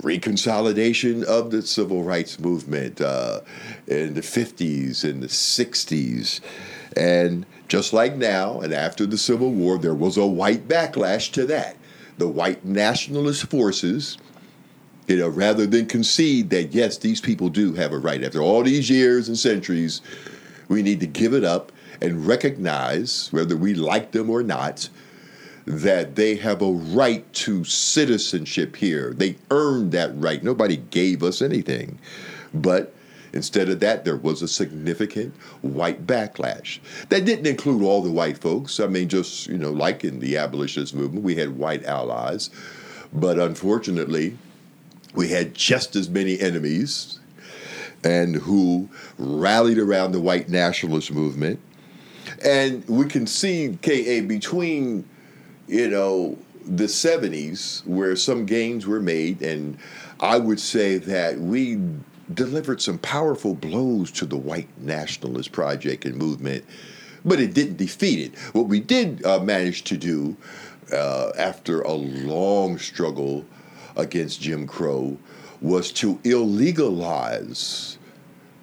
reconsolidation 0.01 1.23
of 1.23 1.51
the 1.51 1.61
civil 1.61 2.03
rights 2.03 2.39
movement 2.39 3.01
uh, 3.01 3.41
in 3.87 4.13
the 4.13 4.21
50s 4.21 5.03
and 5.03 5.23
the 5.23 5.27
60s. 5.27 6.39
And 6.95 7.45
just 7.67 7.93
like 7.93 8.15
now, 8.15 8.61
and 8.61 8.73
after 8.73 9.05
the 9.05 9.17
Civil 9.17 9.51
War, 9.51 9.77
there 9.77 9.93
was 9.93 10.17
a 10.17 10.25
white 10.25 10.67
backlash 10.67 11.31
to 11.33 11.45
that. 11.47 11.75
The 12.17 12.27
white 12.27 12.63
nationalist 12.65 13.49
forces, 13.49 14.17
you 15.07 15.17
know, 15.17 15.29
rather 15.29 15.65
than 15.65 15.85
concede 15.85 16.49
that, 16.51 16.73
yes, 16.73 16.97
these 16.97 17.21
people 17.21 17.49
do 17.49 17.73
have 17.73 17.91
a 17.91 17.97
right, 17.97 18.23
after 18.23 18.41
all 18.41 18.63
these 18.63 18.89
years 18.89 19.27
and 19.27 19.37
centuries, 19.37 20.01
we 20.67 20.81
need 20.81 20.99
to 20.99 21.07
give 21.07 21.33
it 21.33 21.43
up 21.43 21.71
and 22.01 22.25
recognize, 22.25 23.31
whether 23.31 23.55
we 23.55 23.73
like 23.73 24.11
them 24.11 24.29
or 24.29 24.43
not, 24.43 24.89
that 25.67 26.15
they 26.15 26.35
have 26.35 26.61
a 26.61 26.71
right 26.71 27.31
to 27.33 27.65
citizenship 27.65 28.77
here. 28.77 29.13
They 29.13 29.35
earned 29.51 29.91
that 29.91 30.17
right. 30.17 30.41
Nobody 30.41 30.77
gave 30.77 31.23
us 31.23 31.41
anything. 31.41 31.99
But 32.53 32.93
instead 33.33 33.67
of 33.67 33.81
that, 33.81 34.05
there 34.05 34.15
was 34.15 34.41
a 34.41 34.47
significant 34.47 35.35
white 35.61 36.07
backlash. 36.07 36.79
That 37.09 37.25
didn't 37.25 37.47
include 37.47 37.83
all 37.83 38.01
the 38.01 38.09
white 38.09 38.37
folks. 38.37 38.79
I 38.79 38.87
mean, 38.87 39.09
just, 39.09 39.47
you 39.47 39.57
know, 39.57 39.71
like 39.71 40.05
in 40.05 40.21
the 40.21 40.37
abolitionist 40.37 40.95
movement, 40.95 41.25
we 41.25 41.35
had 41.35 41.57
white 41.57 41.83
allies. 41.83 42.49
But 43.11 43.37
unfortunately, 43.37 44.37
we 45.15 45.27
had 45.27 45.53
just 45.53 45.97
as 45.97 46.09
many 46.09 46.39
enemies 46.39 47.19
and 48.05 48.37
who 48.37 48.87
rallied 49.17 49.79
around 49.79 50.13
the 50.13 50.21
white 50.21 50.47
nationalist 50.47 51.11
movement. 51.11 51.59
And 52.41 52.87
we 52.87 53.05
can 53.07 53.27
see, 53.27 53.77
KA, 53.81 54.25
between 54.25 55.03
you 55.67 55.89
know, 55.89 56.37
the 56.65 56.85
70s, 56.85 57.85
where 57.85 58.15
some 58.15 58.45
gains 58.45 58.85
were 58.85 58.99
made, 58.99 59.41
and 59.41 59.77
I 60.19 60.37
would 60.37 60.59
say 60.59 60.97
that 60.97 61.39
we 61.39 61.79
delivered 62.33 62.81
some 62.81 62.97
powerful 62.97 63.53
blows 63.53 64.11
to 64.11 64.25
the 64.25 64.37
white 64.37 64.69
nationalist 64.81 65.51
project 65.51 66.05
and 66.05 66.15
movement, 66.15 66.65
but 67.23 67.39
it 67.39 67.53
didn't 67.53 67.77
defeat 67.77 68.19
it. 68.19 68.37
What 68.53 68.67
we 68.67 68.79
did 68.79 69.25
uh, 69.25 69.39
manage 69.39 69.83
to 69.85 69.97
do 69.97 70.35
uh, 70.91 71.31
after 71.37 71.81
a 71.81 71.93
long 71.93 72.77
struggle 72.77 73.45
against 73.95 74.41
Jim 74.41 74.67
Crow 74.67 75.17
was 75.61 75.91
to 75.91 76.15
illegalize 76.17 77.97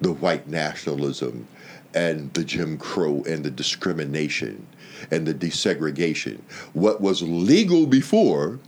the 0.01 0.13
white 0.13 0.47
nationalism 0.47 1.47
and 1.93 2.33
the 2.33 2.43
Jim 2.43 2.77
Crow 2.77 3.23
and 3.27 3.43
the 3.43 3.51
discrimination 3.51 4.65
and 5.11 5.27
the 5.27 5.33
desegregation. 5.33 6.39
What 6.73 7.01
was 7.01 7.21
legal 7.21 7.85
before 7.85 8.59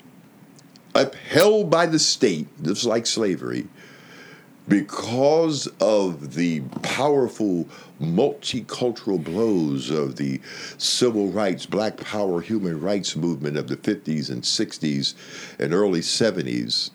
upheld 0.95 1.69
by 1.69 1.85
the 1.85 1.99
state, 1.99 2.47
just 2.63 2.85
like 2.85 3.05
slavery, 3.05 3.67
because 4.67 5.67
of 5.79 6.33
the 6.33 6.59
powerful 6.81 7.67
multicultural 8.01 9.23
blows 9.23 9.89
of 9.89 10.17
the 10.17 10.41
civil 10.77 11.31
rights, 11.31 11.65
black 11.65 11.97
power, 11.97 12.41
human 12.41 12.79
rights 12.81 13.15
movement 13.15 13.57
of 13.57 13.67
the 13.67 13.77
50s 13.77 14.29
and 14.29 14.43
60s 14.43 15.13
and 15.59 15.73
early 15.73 16.01
70s, 16.01 16.91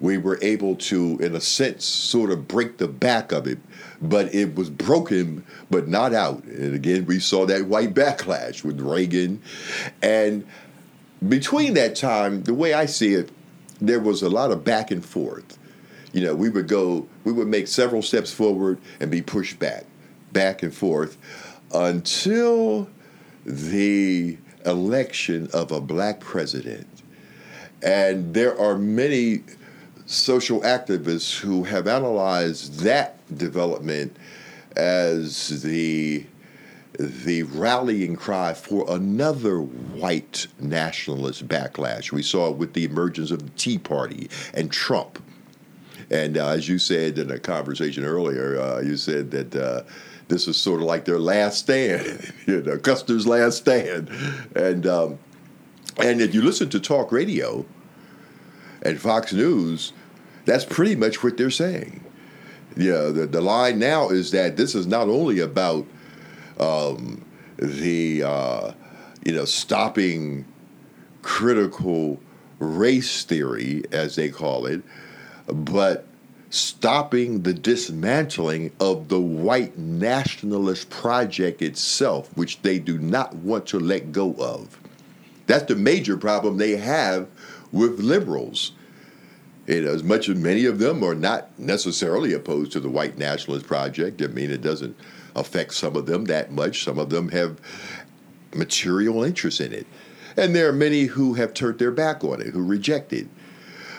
we 0.00 0.18
were 0.18 0.38
able 0.42 0.76
to, 0.76 1.18
in 1.20 1.34
a 1.34 1.40
sense, 1.40 1.84
sort 1.84 2.30
of 2.30 2.48
break 2.48 2.78
the 2.78 2.88
back 2.88 3.32
of 3.32 3.46
it. 3.46 3.58
But 4.00 4.34
it 4.34 4.54
was 4.54 4.68
broken, 4.68 5.44
but 5.70 5.88
not 5.88 6.12
out. 6.12 6.44
And 6.44 6.74
again, 6.74 7.06
we 7.06 7.18
saw 7.18 7.46
that 7.46 7.66
white 7.66 7.94
backlash 7.94 8.62
with 8.62 8.80
Reagan. 8.80 9.40
And 10.02 10.46
between 11.26 11.74
that 11.74 11.96
time, 11.96 12.42
the 12.42 12.54
way 12.54 12.74
I 12.74 12.86
see 12.86 13.14
it, 13.14 13.30
there 13.80 14.00
was 14.00 14.22
a 14.22 14.28
lot 14.28 14.50
of 14.50 14.64
back 14.64 14.90
and 14.90 15.04
forth 15.04 15.58
you 16.16 16.22
know, 16.22 16.34
we 16.34 16.48
would 16.48 16.66
go, 16.66 17.06
we 17.24 17.32
would 17.32 17.46
make 17.46 17.68
several 17.68 18.00
steps 18.00 18.32
forward 18.32 18.78
and 19.00 19.10
be 19.10 19.20
pushed 19.20 19.58
back, 19.58 19.84
back 20.32 20.62
and 20.62 20.74
forth 20.74 21.18
until 21.74 22.88
the 23.44 24.38
election 24.64 25.46
of 25.52 25.70
a 25.72 25.80
black 25.80 26.20
president. 26.20 26.86
And 27.82 28.32
there 28.32 28.58
are 28.58 28.78
many 28.78 29.42
social 30.06 30.60
activists 30.60 31.38
who 31.38 31.64
have 31.64 31.86
analyzed 31.86 32.80
that 32.80 33.18
development 33.36 34.16
as 34.76 35.62
the 35.62 36.24
the 36.98 37.42
rallying 37.42 38.16
cry 38.16 38.54
for 38.54 38.86
another 38.88 39.60
white 39.60 40.46
nationalist 40.58 41.46
backlash. 41.46 42.10
We 42.10 42.22
saw 42.22 42.50
it 42.50 42.56
with 42.56 42.72
the 42.72 42.84
emergence 42.84 43.30
of 43.30 43.42
the 43.42 43.50
Tea 43.50 43.76
Party 43.76 44.30
and 44.54 44.72
Trump. 44.72 45.22
And 46.10 46.38
uh, 46.38 46.48
as 46.48 46.68
you 46.68 46.78
said 46.78 47.18
in 47.18 47.30
a 47.30 47.38
conversation 47.38 48.04
earlier, 48.04 48.58
uh, 48.58 48.80
you 48.80 48.96
said 48.96 49.30
that 49.32 49.54
uh, 49.54 49.82
this 50.28 50.48
is 50.48 50.56
sort 50.56 50.80
of 50.80 50.86
like 50.86 51.04
their 51.04 51.18
last 51.18 51.58
stand, 51.58 52.32
you 52.46 52.62
know, 52.62 52.78
Custer's 52.78 53.26
last 53.26 53.58
stand. 53.58 54.08
And 54.54 54.86
um, 54.86 55.18
and 55.98 56.20
if 56.20 56.34
you 56.34 56.42
listen 56.42 56.68
to 56.70 56.80
talk 56.80 57.12
radio 57.12 57.64
and 58.82 59.00
Fox 59.00 59.32
News, 59.32 59.92
that's 60.46 60.64
pretty 60.64 60.96
much 60.96 61.22
what 61.22 61.36
they're 61.36 61.50
saying. 61.50 62.02
Yeah, 62.76 63.06
the, 63.06 63.26
the 63.26 63.40
line 63.40 63.78
now 63.78 64.08
is 64.08 64.30
that 64.30 64.56
this 64.56 64.74
is 64.74 64.86
not 64.86 65.08
only 65.08 65.40
about 65.40 65.86
um, 66.58 67.24
the 67.58 68.22
uh, 68.22 68.72
you 69.24 69.32
know 69.32 69.44
stopping 69.44 70.44
critical 71.22 72.20
race 72.58 73.24
theory, 73.24 73.82
as 73.92 74.16
they 74.16 74.30
call 74.30 74.66
it, 74.66 74.82
but 75.48 76.06
stopping 76.50 77.42
the 77.42 77.52
dismantling 77.52 78.70
of 78.80 79.08
the 79.08 79.20
white 79.20 79.76
nationalist 79.76 80.88
project 80.90 81.60
itself, 81.60 82.34
which 82.36 82.62
they 82.62 82.78
do 82.78 82.98
not 82.98 83.34
want 83.36 83.66
to 83.66 83.78
let 83.78 84.12
go 84.12 84.32
of. 84.34 84.78
That's 85.46 85.64
the 85.64 85.76
major 85.76 86.16
problem 86.16 86.56
they 86.56 86.76
have 86.76 87.28
with 87.72 88.00
liberals. 88.00 88.72
You 89.66 89.82
know, 89.82 89.92
as 89.92 90.04
much 90.04 90.28
as 90.28 90.36
many 90.36 90.64
of 90.64 90.78
them 90.78 91.02
are 91.02 91.14
not 91.14 91.58
necessarily 91.58 92.32
opposed 92.32 92.72
to 92.72 92.80
the 92.80 92.88
white 92.88 93.18
nationalist 93.18 93.66
project, 93.66 94.22
I 94.22 94.28
mean, 94.28 94.50
it 94.50 94.62
doesn't 94.62 94.96
affect 95.34 95.74
some 95.74 95.96
of 95.96 96.06
them 96.06 96.26
that 96.26 96.52
much. 96.52 96.84
Some 96.84 96.98
of 96.98 97.10
them 97.10 97.30
have 97.30 97.60
material 98.54 99.24
interest 99.24 99.60
in 99.60 99.72
it. 99.72 99.86
And 100.36 100.54
there 100.54 100.68
are 100.68 100.72
many 100.72 101.04
who 101.04 101.34
have 101.34 101.54
turned 101.54 101.78
their 101.78 101.90
back 101.90 102.22
on 102.22 102.40
it, 102.40 102.48
who 102.48 102.64
reject 102.64 103.12
it. 103.12 103.26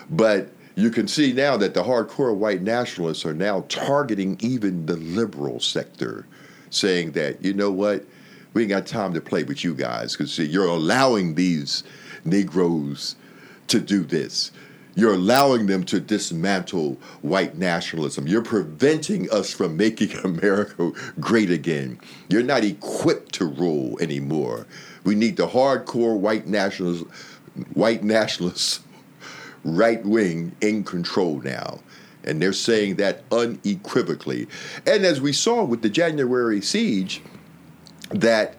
But 0.08 0.50
you 0.74 0.90
can 0.90 1.08
see 1.08 1.32
now 1.32 1.56
that 1.56 1.74
the 1.74 1.82
hardcore 1.82 2.34
white 2.34 2.62
nationalists 2.62 3.26
are 3.26 3.34
now 3.34 3.64
targeting 3.68 4.38
even 4.40 4.86
the 4.86 4.96
liberal 4.96 5.60
sector, 5.60 6.26
saying 6.70 7.12
that, 7.12 7.44
you 7.44 7.52
know 7.52 7.70
what, 7.70 8.04
we 8.54 8.62
ain't 8.62 8.70
got 8.70 8.86
time 8.86 9.12
to 9.14 9.20
play 9.20 9.42
with 9.42 9.64
you 9.64 9.74
guys 9.74 10.16
because 10.16 10.38
you're 10.38 10.66
allowing 10.66 11.34
these 11.34 11.82
Negroes 12.24 13.16
to 13.66 13.80
do 13.80 14.02
this. 14.04 14.50
You're 14.98 15.14
allowing 15.14 15.66
them 15.66 15.84
to 15.84 16.00
dismantle 16.00 16.98
white 17.22 17.56
nationalism. 17.56 18.26
You're 18.26 18.42
preventing 18.42 19.30
us 19.30 19.52
from 19.52 19.76
making 19.76 20.10
America 20.24 20.90
great 21.20 21.52
again. 21.52 22.00
You're 22.28 22.42
not 22.42 22.64
equipped 22.64 23.34
to 23.34 23.44
rule 23.44 23.96
anymore. 24.00 24.66
We 25.04 25.14
need 25.14 25.36
the 25.36 25.46
hardcore 25.46 26.18
white 26.18 26.48
nationalists, 26.48 27.04
white 27.74 28.02
nationalists 28.02 28.80
right 29.62 30.04
wing 30.04 30.56
in 30.60 30.82
control 30.82 31.42
now. 31.42 31.78
And 32.24 32.42
they're 32.42 32.52
saying 32.52 32.96
that 32.96 33.22
unequivocally. 33.30 34.48
And 34.84 35.04
as 35.04 35.20
we 35.20 35.32
saw 35.32 35.62
with 35.62 35.82
the 35.82 35.90
January 35.90 36.60
siege, 36.60 37.22
that, 38.10 38.56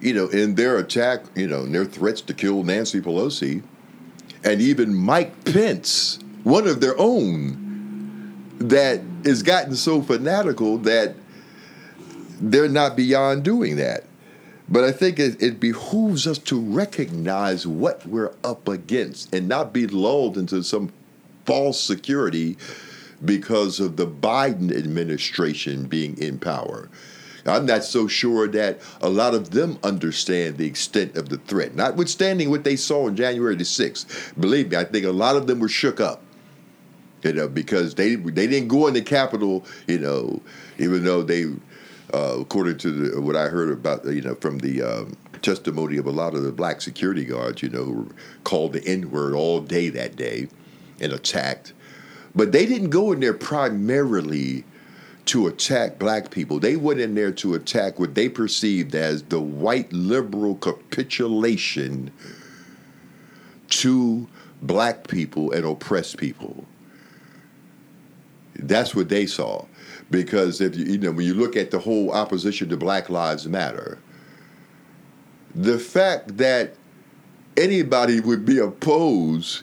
you 0.00 0.14
know, 0.14 0.28
in 0.28 0.54
their 0.54 0.78
attack, 0.78 1.26
you 1.34 1.46
know, 1.46 1.64
in 1.64 1.72
their 1.72 1.84
threats 1.84 2.22
to 2.22 2.32
kill 2.32 2.62
Nancy 2.62 3.02
Pelosi, 3.02 3.62
and 4.46 4.62
even 4.62 4.94
Mike 4.94 5.44
Pence, 5.44 6.20
one 6.44 6.68
of 6.68 6.80
their 6.80 6.98
own, 6.98 8.54
that 8.58 9.00
has 9.24 9.42
gotten 9.42 9.74
so 9.74 10.00
fanatical 10.00 10.78
that 10.78 11.16
they're 12.40 12.68
not 12.68 12.96
beyond 12.96 13.42
doing 13.42 13.74
that. 13.76 14.04
But 14.68 14.84
I 14.84 14.92
think 14.92 15.18
it, 15.18 15.42
it, 15.42 15.60
behooves 15.60 16.26
us 16.26 16.38
to 16.38 16.60
recognize 16.60 17.66
what 17.66 18.06
we're 18.06 18.34
up 18.44 18.68
against 18.68 19.34
and 19.34 19.48
not 19.48 19.72
be 19.72 19.86
lulled 19.86 20.38
into 20.38 20.62
some 20.62 20.92
false 21.44 21.80
security 21.80 22.56
because 23.24 23.80
of 23.80 23.96
the 23.96 24.06
Biden 24.06 24.76
administration 24.76 25.84
being 25.86 26.16
in 26.18 26.38
power. 26.38 26.88
I'm 27.48 27.66
not 27.66 27.84
so 27.84 28.08
sure 28.08 28.48
that 28.48 28.80
a 29.00 29.08
lot 29.08 29.34
of 29.34 29.50
them 29.50 29.78
understand 29.82 30.58
the 30.58 30.66
extent 30.66 31.16
of 31.16 31.28
the 31.28 31.38
threat, 31.38 31.74
notwithstanding 31.74 32.50
what 32.50 32.64
they 32.64 32.76
saw 32.76 33.06
on 33.06 33.16
January 33.16 33.56
the 33.56 33.64
6th. 33.64 34.38
Believe 34.40 34.70
me, 34.70 34.76
I 34.76 34.84
think 34.84 35.04
a 35.04 35.10
lot 35.10 35.36
of 35.36 35.46
them 35.46 35.60
were 35.60 35.68
shook 35.68 36.00
up. 36.00 36.22
You 37.22 37.32
know, 37.32 37.48
because 37.48 37.94
they 37.94 38.14
they 38.14 38.46
didn't 38.46 38.68
go 38.68 38.86
in 38.86 38.94
the 38.94 39.02
Capitol, 39.02 39.64
you 39.88 39.98
know, 39.98 40.40
even 40.78 41.02
though 41.02 41.22
they 41.22 41.46
uh, 42.14 42.36
according 42.40 42.78
to 42.78 42.90
the, 42.90 43.20
what 43.20 43.36
I 43.36 43.48
heard 43.48 43.70
about, 43.70 44.04
you 44.04 44.20
know, 44.20 44.36
from 44.36 44.58
the 44.58 44.82
um, 44.82 45.16
testimony 45.42 45.96
of 45.96 46.06
a 46.06 46.10
lot 46.10 46.34
of 46.34 46.42
the 46.42 46.52
black 46.52 46.80
security 46.80 47.24
guards, 47.24 47.62
you 47.62 47.68
know, 47.68 47.84
who 47.84 47.92
were 47.92 48.14
called 48.44 48.74
the 48.74 48.86
N 48.86 49.10
word 49.10 49.34
all 49.34 49.60
day 49.60 49.88
that 49.88 50.16
day 50.16 50.48
and 51.00 51.12
attacked. 51.12 51.72
But 52.34 52.52
they 52.52 52.66
didn't 52.66 52.90
go 52.90 53.12
in 53.12 53.20
there 53.20 53.34
primarily 53.34 54.64
to 55.26 55.48
attack 55.48 55.98
black 55.98 56.30
people. 56.30 56.60
They 56.60 56.76
went 56.76 57.00
in 57.00 57.14
there 57.14 57.32
to 57.32 57.54
attack 57.54 57.98
what 57.98 58.14
they 58.14 58.28
perceived 58.28 58.94
as 58.94 59.24
the 59.24 59.40
white 59.40 59.92
liberal 59.92 60.54
capitulation 60.56 62.12
to 63.68 64.28
black 64.62 65.08
people 65.08 65.50
and 65.52 65.64
oppressed 65.64 66.16
people. 66.16 66.64
That's 68.54 68.94
what 68.94 69.08
they 69.08 69.26
saw. 69.26 69.66
Because 70.10 70.60
if 70.60 70.76
you, 70.76 70.84
you 70.84 70.98
know, 70.98 71.10
when 71.10 71.26
you 71.26 71.34
look 71.34 71.56
at 71.56 71.72
the 71.72 71.78
whole 71.80 72.12
opposition 72.12 72.68
to 72.68 72.76
Black 72.76 73.10
Lives 73.10 73.48
Matter, 73.48 73.98
the 75.54 75.78
fact 75.78 76.36
that 76.36 76.74
anybody 77.56 78.20
would 78.20 78.44
be 78.44 78.58
opposed 78.58 79.62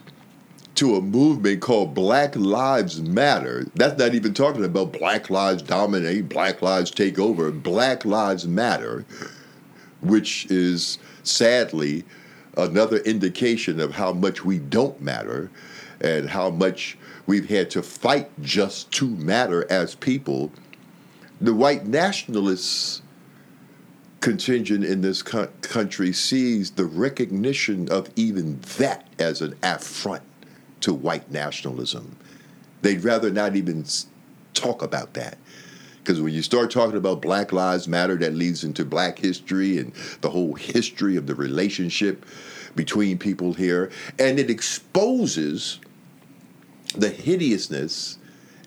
to 0.83 0.97
a 0.97 1.01
movement 1.01 1.61
called 1.61 1.93
Black 1.93 2.35
Lives 2.35 3.01
Matter, 3.01 3.65
that's 3.73 3.97
not 3.97 4.13
even 4.13 4.33
talking 4.33 4.65
about 4.65 4.91
Black 4.91 5.29
Lives 5.29 5.63
dominate, 5.63 6.27
Black 6.27 6.61
Lives 6.61 6.91
take 6.91 7.17
over. 7.17 7.51
Black 7.51 8.03
Lives 8.03 8.45
Matter, 8.45 9.05
which 10.01 10.45
is 10.51 10.97
sadly 11.23 12.03
another 12.57 12.97
indication 12.97 13.79
of 13.79 13.93
how 13.93 14.11
much 14.11 14.43
we 14.43 14.59
don't 14.59 14.99
matter 15.01 15.49
and 16.01 16.29
how 16.29 16.49
much 16.49 16.97
we've 17.27 17.47
had 17.47 17.69
to 17.69 17.81
fight 17.81 18.29
just 18.41 18.91
to 18.91 19.07
matter 19.07 19.65
as 19.71 19.95
people. 19.95 20.51
The 21.39 21.53
white 21.53 21.87
nationalists 21.87 23.01
contingent 24.19 24.83
in 24.83 24.99
this 24.99 25.21
co- 25.21 25.47
country 25.61 26.11
sees 26.11 26.71
the 26.71 26.85
recognition 26.85 27.87
of 27.87 28.09
even 28.17 28.59
that 28.77 29.07
as 29.17 29.41
an 29.41 29.55
affront 29.63 30.23
to 30.83 30.93
white 30.93 31.31
nationalism. 31.31 32.15
They'd 32.81 33.03
rather 33.03 33.31
not 33.31 33.55
even 33.55 33.85
talk 34.53 34.81
about 34.81 35.13
that. 35.13 35.37
Because 35.97 36.19
when 36.19 36.33
you 36.33 36.41
start 36.41 36.69
talking 36.69 36.97
about 36.97 37.21
Black 37.21 37.53
Lives 37.53 37.87
Matter, 37.87 38.17
that 38.17 38.33
leads 38.33 38.65
into 38.65 38.83
black 38.83 39.17
history 39.17 39.77
and 39.77 39.93
the 40.19 40.29
whole 40.29 40.53
history 40.53 41.15
of 41.15 41.25
the 41.25 41.35
relationship 41.35 42.25
between 42.75 43.17
people 43.17 43.53
here. 43.53 43.89
And 44.19 44.37
it 44.37 44.49
exposes 44.49 45.79
the 46.95 47.09
hideousness 47.09 48.17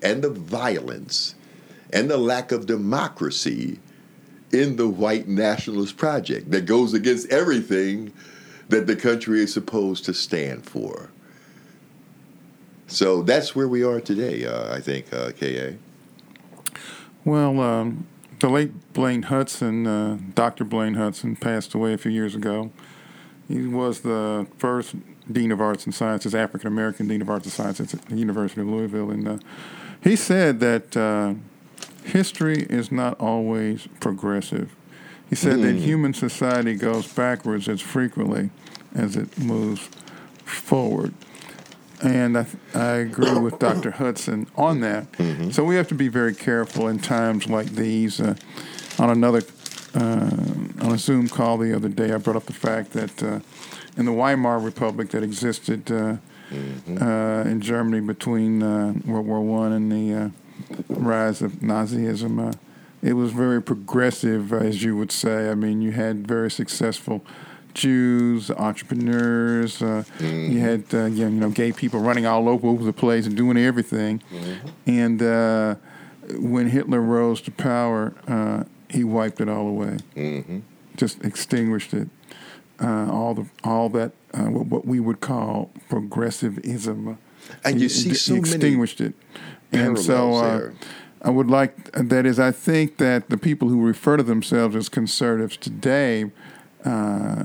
and 0.02 0.22
the 0.22 0.30
violence 0.30 1.34
and 1.92 2.10
the 2.10 2.16
lack 2.16 2.52
of 2.52 2.64
democracy 2.64 3.78
in 4.52 4.76
the 4.76 4.88
white 4.88 5.28
nationalist 5.28 5.98
project 5.98 6.50
that 6.50 6.64
goes 6.64 6.94
against 6.94 7.30
everything 7.30 8.14
that 8.70 8.86
the 8.86 8.96
country 8.96 9.40
is 9.40 9.52
supposed 9.52 10.06
to 10.06 10.14
stand 10.14 10.64
for. 10.64 11.10
So 12.86 13.22
that's 13.22 13.54
where 13.56 13.68
we 13.68 13.82
are 13.82 14.00
today, 14.00 14.46
uh, 14.46 14.74
I 14.74 14.80
think, 14.80 15.12
uh, 15.12 15.32
Ka. 15.32 15.76
Well, 17.24 17.60
um, 17.60 18.06
the 18.38 18.48
late 18.48 18.92
Blaine 18.92 19.22
Hudson, 19.22 19.86
uh, 19.86 20.18
Dr. 20.34 20.64
Blaine 20.64 20.94
Hudson, 20.94 21.36
passed 21.36 21.74
away 21.74 21.92
a 21.92 21.98
few 21.98 22.12
years 22.12 22.34
ago. 22.34 22.70
He 23.48 23.66
was 23.66 24.00
the 24.00 24.46
first 24.58 24.94
dean 25.30 25.50
of 25.50 25.60
arts 25.60 25.84
and 25.84 25.94
sciences, 25.94 26.34
African 26.34 26.68
American 26.68 27.08
dean 27.08 27.22
of 27.22 27.30
arts 27.30 27.46
and 27.46 27.52
sciences 27.52 27.94
at 27.94 28.02
the 28.06 28.16
University 28.16 28.60
of 28.60 28.68
Louisville, 28.68 29.10
and 29.10 29.26
uh, 29.26 29.38
he 30.02 30.14
said 30.14 30.60
that 30.60 30.96
uh, 30.96 31.34
history 32.04 32.66
is 32.70 32.92
not 32.92 33.18
always 33.20 33.88
progressive. 34.00 34.74
He 35.28 35.34
said 35.34 35.56
mm. 35.56 35.62
that 35.62 35.74
human 35.76 36.14
society 36.14 36.74
goes 36.74 37.12
backwards 37.12 37.68
as 37.68 37.80
frequently 37.80 38.50
as 38.94 39.16
it 39.16 39.36
moves 39.38 39.88
forward. 40.44 41.14
And 42.02 42.38
I, 42.38 42.46
I 42.74 42.90
agree 42.96 43.38
with 43.38 43.58
Dr. 43.58 43.90
Hudson 43.92 44.46
on 44.56 44.80
that. 44.80 45.10
Mm-hmm. 45.12 45.50
So 45.50 45.64
we 45.64 45.76
have 45.76 45.88
to 45.88 45.94
be 45.94 46.08
very 46.08 46.34
careful 46.34 46.88
in 46.88 46.98
times 46.98 47.48
like 47.48 47.66
these. 47.68 48.20
Uh, 48.20 48.34
on 48.98 49.10
another, 49.10 49.42
uh, 49.94 50.30
on 50.80 50.92
a 50.92 50.98
Zoom 50.98 51.28
call 51.28 51.58
the 51.58 51.74
other 51.74 51.88
day, 51.88 52.12
I 52.12 52.18
brought 52.18 52.36
up 52.36 52.46
the 52.46 52.52
fact 52.52 52.92
that 52.92 53.22
uh, 53.22 53.40
in 53.96 54.04
the 54.04 54.12
Weimar 54.12 54.58
Republic 54.58 55.10
that 55.10 55.22
existed 55.22 55.90
uh, 55.90 56.16
mm-hmm. 56.50 57.02
Uh, 57.02 57.42
in 57.42 57.60
Germany 57.60 58.00
between 58.00 58.62
uh, 58.62 58.94
World 59.04 59.26
War 59.26 59.40
One 59.40 59.72
and 59.72 59.90
the 59.90 60.32
rise 60.88 61.42
of 61.42 61.52
Nazism, 61.54 62.54
it 63.02 63.14
was 63.14 63.32
very 63.32 63.62
progressive, 63.62 64.52
as 64.52 64.82
you 64.82 64.96
would 64.96 65.12
say. 65.12 65.50
I 65.50 65.54
mean, 65.54 65.82
you 65.82 65.92
had 65.92 66.26
very 66.26 66.50
successful 66.50 67.24
Jews, 67.76 68.50
entrepreneurs. 68.50 69.82
Uh, 69.82 70.02
mm-hmm. 70.18 70.52
You 70.52 70.60
had 70.60 70.84
uh, 70.94 71.04
you 71.04 71.28
know 71.28 71.50
gay 71.50 71.72
people 71.72 72.00
running 72.00 72.26
all 72.26 72.48
over 72.48 72.82
the 72.82 72.92
place 72.92 73.26
and 73.26 73.36
doing 73.36 73.58
everything. 73.58 74.22
Mm-hmm. 74.32 74.68
And 74.86 75.22
uh, 75.22 75.74
when 76.38 76.70
Hitler 76.70 77.02
rose 77.02 77.42
to 77.42 77.50
power, 77.50 78.14
uh, 78.26 78.64
he 78.88 79.04
wiped 79.04 79.40
it 79.42 79.48
all 79.50 79.68
away. 79.68 79.98
Mm-hmm. 80.16 80.60
Just 80.96 81.22
extinguished 81.22 81.92
it. 81.92 82.08
Uh, 82.80 83.10
all 83.12 83.34
the 83.34 83.46
all 83.62 83.90
that 83.90 84.12
uh, 84.32 84.44
what, 84.44 84.86
we 84.86 84.98
would 84.98 85.20
call 85.20 85.70
progressivism. 85.90 87.18
And 87.62 87.80
you 87.80 87.90
see 87.90 88.14
so 88.14 88.36
extinguished 88.36 89.02
it. 89.02 89.12
And 89.70 89.98
so 89.98 90.72
I 91.20 91.30
would 91.30 91.50
like 91.50 91.92
that 91.92 92.24
is 92.24 92.38
I 92.38 92.52
think 92.52 92.96
that 92.96 93.28
the 93.28 93.36
people 93.36 93.68
who 93.68 93.84
refer 93.84 94.16
to 94.16 94.22
themselves 94.22 94.74
as 94.76 94.88
conservatives 94.88 95.58
today 95.58 96.30
uh, 96.86 97.44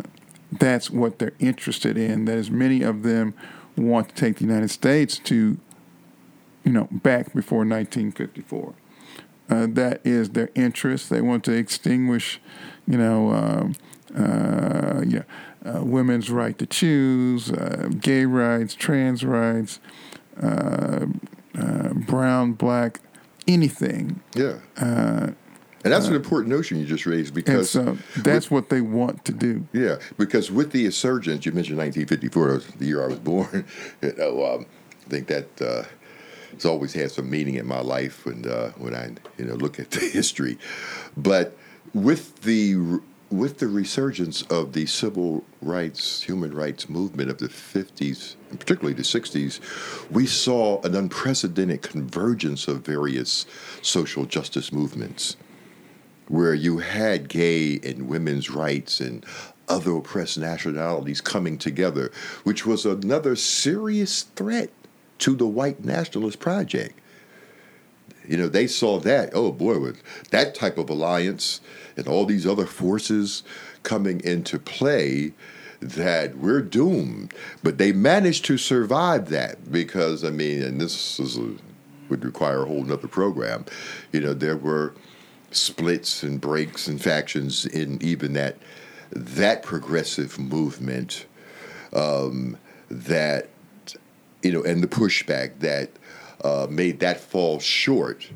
that's 0.51 0.89
what 0.89 1.19
they're 1.19 1.33
interested 1.39 1.97
in. 1.97 2.25
That 2.25 2.37
as 2.37 2.51
many 2.51 2.81
of 2.81 3.03
them 3.03 3.33
want 3.77 4.09
to 4.09 4.15
take 4.15 4.37
the 4.37 4.45
United 4.45 4.69
States 4.69 5.17
to, 5.19 5.57
you 6.63 6.71
know, 6.71 6.87
back 6.91 7.33
before 7.33 7.59
1954. 7.59 8.73
Uh, 9.49 9.67
that 9.69 10.01
is 10.05 10.29
their 10.29 10.49
interest. 10.55 11.09
They 11.09 11.21
want 11.21 11.43
to 11.45 11.51
extinguish, 11.51 12.39
you 12.87 12.97
know, 12.97 13.31
um, 13.31 13.75
uh, 14.15 15.03
yeah, 15.05 15.23
uh, 15.65 15.83
women's 15.83 16.29
right 16.29 16.57
to 16.57 16.65
choose, 16.65 17.51
uh, 17.51 17.89
gay 17.99 18.25
rights, 18.25 18.75
trans 18.75 19.23
rights, 19.25 19.79
uh, 20.41 21.05
uh, 21.57 21.93
brown, 21.93 22.53
black, 22.53 22.99
anything. 23.47 24.21
Yeah. 24.35 24.59
And 25.83 25.91
that's 25.91 26.05
uh, 26.05 26.09
an 26.09 26.15
important 26.15 26.53
notion 26.53 26.79
you 26.79 26.85
just 26.85 27.05
raised 27.05 27.33
because 27.33 27.71
so 27.71 27.97
that's 28.17 28.51
with, 28.51 28.51
what 28.51 28.69
they 28.69 28.81
want 28.81 29.25
to 29.25 29.31
do. 29.31 29.67
Yeah, 29.73 29.97
because 30.17 30.51
with 30.51 30.71
the 30.71 30.85
insurgents, 30.85 31.45
you 31.45 31.51
mentioned 31.51 31.77
1954, 31.77 32.47
was 32.47 32.67
the 32.67 32.85
year 32.85 33.03
I 33.03 33.07
was 33.07 33.19
born. 33.19 33.65
You 34.01 34.13
know, 34.17 34.45
um, 34.45 34.65
I 35.05 35.09
think 35.09 35.27
that 35.27 35.61
uh, 35.61 35.83
it's 36.51 36.65
always 36.65 36.93
had 36.93 37.11
some 37.11 37.29
meaning 37.29 37.55
in 37.55 37.67
my 37.67 37.81
life 37.81 38.25
when 38.25 38.47
uh, 38.47 38.71
when 38.77 38.95
I 38.95 39.11
you 39.37 39.45
know 39.45 39.55
look 39.55 39.79
at 39.79 39.91
the 39.91 39.99
history. 40.13 40.57
But 41.17 41.57
with 41.93 42.41
the 42.41 42.99
with 43.29 43.59
the 43.59 43.67
resurgence 43.67 44.41
of 44.43 44.73
the 44.73 44.85
civil 44.85 45.43
rights, 45.61 46.23
human 46.23 46.53
rights 46.53 46.89
movement 46.89 47.29
of 47.29 47.37
the 47.37 47.47
50s, 47.47 48.35
and 48.49 48.59
particularly 48.59 48.93
the 48.93 49.03
60s, 49.03 49.61
we 50.11 50.25
saw 50.25 50.81
an 50.81 50.95
unprecedented 50.95 51.81
convergence 51.81 52.67
of 52.67 52.85
various 52.85 53.45
social 53.81 54.25
justice 54.25 54.73
movements 54.73 55.37
where 56.31 56.53
you 56.53 56.77
had 56.77 57.27
gay 57.27 57.77
and 57.83 58.07
women's 58.07 58.49
rights 58.49 59.01
and 59.01 59.25
other 59.67 59.97
oppressed 59.97 60.37
nationalities 60.37 61.19
coming 61.19 61.57
together, 61.57 62.09
which 62.45 62.65
was 62.65 62.85
another 62.85 63.35
serious 63.35 64.23
threat 64.23 64.69
to 65.19 65.35
the 65.35 65.45
white 65.45 65.83
nationalist 65.83 66.39
project. 66.39 66.97
You 68.25 68.37
know, 68.37 68.47
they 68.47 68.65
saw 68.65 68.97
that, 68.99 69.31
oh 69.33 69.51
boy, 69.51 69.79
with 69.79 70.01
that 70.29 70.55
type 70.55 70.77
of 70.77 70.89
alliance 70.89 71.59
and 71.97 72.07
all 72.07 72.25
these 72.25 72.47
other 72.47 72.65
forces 72.65 73.43
coming 73.83 74.21
into 74.23 74.57
play, 74.57 75.33
that 75.81 76.37
we're 76.37 76.61
doomed. 76.61 77.33
But 77.61 77.77
they 77.77 77.91
managed 77.91 78.45
to 78.45 78.57
survive 78.57 79.29
that 79.29 79.69
because, 79.69 80.23
I 80.23 80.29
mean, 80.29 80.61
and 80.61 80.79
this 80.79 81.19
is 81.19 81.37
a, 81.37 81.55
would 82.07 82.23
require 82.23 82.61
a 82.61 82.67
whole 82.67 82.83
nother 82.83 83.07
program. 83.09 83.65
You 84.13 84.21
know, 84.21 84.33
there 84.33 84.57
were 84.57 84.93
splits 85.51 86.23
and 86.23 86.39
breaks 86.39 86.87
and 86.87 87.01
factions 87.01 87.65
in 87.65 88.01
even 88.01 88.33
that 88.33 88.57
that 89.11 89.61
progressive 89.63 90.39
movement 90.39 91.25
um, 91.93 92.57
that 92.89 93.49
you 94.41 94.51
know 94.51 94.63
and 94.63 94.81
the 94.81 94.87
pushback 94.87 95.59
that 95.59 95.89
uh, 96.43 96.67
made 96.69 96.99
that 96.99 97.19
fall 97.19 97.59
short. 97.59 98.29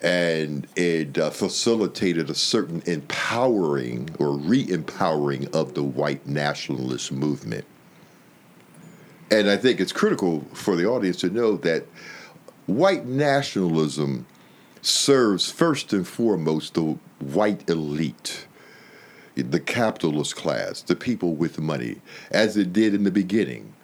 And 0.00 0.68
it 0.76 1.18
uh, 1.18 1.30
facilitated 1.30 2.30
a 2.30 2.34
certain 2.34 2.82
empowering 2.86 4.10
or 4.20 4.30
re-empowering 4.30 5.48
of 5.52 5.74
the 5.74 5.82
white 5.82 6.24
nationalist 6.24 7.10
movement. 7.10 7.64
And 9.30 9.50
i 9.50 9.56
think 9.56 9.80
it's 9.80 9.92
critical 9.92 10.44
for 10.52 10.76
the 10.76 10.86
audience 10.86 11.16
to 11.18 11.30
know 11.30 11.56
that 11.58 11.84
white 12.66 13.06
nationalism 13.06 14.24
serves 14.82 15.50
first 15.50 15.92
and 15.92 16.06
foremost 16.06 16.74
the 16.74 16.98
white 17.20 17.68
elite, 17.68 18.46
the 19.34 19.60
capitalist 19.60 20.36
class, 20.36 20.82
the 20.82 20.96
people 20.96 21.34
with 21.34 21.58
money, 21.58 21.96
as 22.30 22.56
it 22.56 22.72
did 22.72 22.94
in 22.94 23.04
the 23.04 23.10
beginning. 23.10 23.74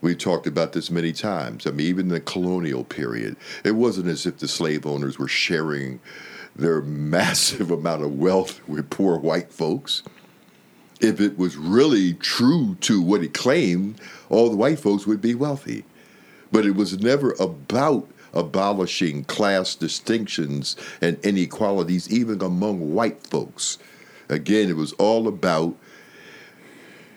We've 0.00 0.18
talked 0.18 0.46
about 0.46 0.72
this 0.72 0.90
many 0.90 1.12
times. 1.12 1.66
I 1.66 1.70
mean, 1.70 1.86
even 1.86 2.06
in 2.06 2.12
the 2.12 2.20
colonial 2.20 2.84
period, 2.84 3.36
it 3.64 3.72
wasn't 3.72 4.08
as 4.08 4.24
if 4.24 4.38
the 4.38 4.48
slave 4.48 4.86
owners 4.86 5.18
were 5.18 5.28
sharing 5.28 6.00
their 6.56 6.80
massive 6.82 7.70
amount 7.70 8.02
of 8.02 8.18
wealth 8.18 8.66
with 8.68 8.90
poor 8.90 9.18
white 9.18 9.52
folks. 9.52 10.02
If 11.00 11.20
it 11.20 11.38
was 11.38 11.56
really 11.56 12.14
true 12.14 12.76
to 12.82 13.00
what 13.00 13.22
it 13.22 13.34
claimed, 13.34 14.00
all 14.28 14.50
the 14.50 14.56
white 14.56 14.78
folks 14.78 15.06
would 15.06 15.20
be 15.20 15.34
wealthy. 15.34 15.84
But 16.52 16.66
it 16.66 16.74
was 16.74 16.98
never 17.00 17.32
about 17.38 18.08
abolishing 18.34 19.24
class 19.24 19.74
distinctions 19.74 20.76
and 21.00 21.18
inequalities 21.24 22.10
even 22.12 22.42
among 22.42 22.94
white 22.94 23.26
folks. 23.26 23.78
Again, 24.28 24.68
it 24.68 24.76
was 24.76 24.92
all 24.94 25.26
about 25.26 25.76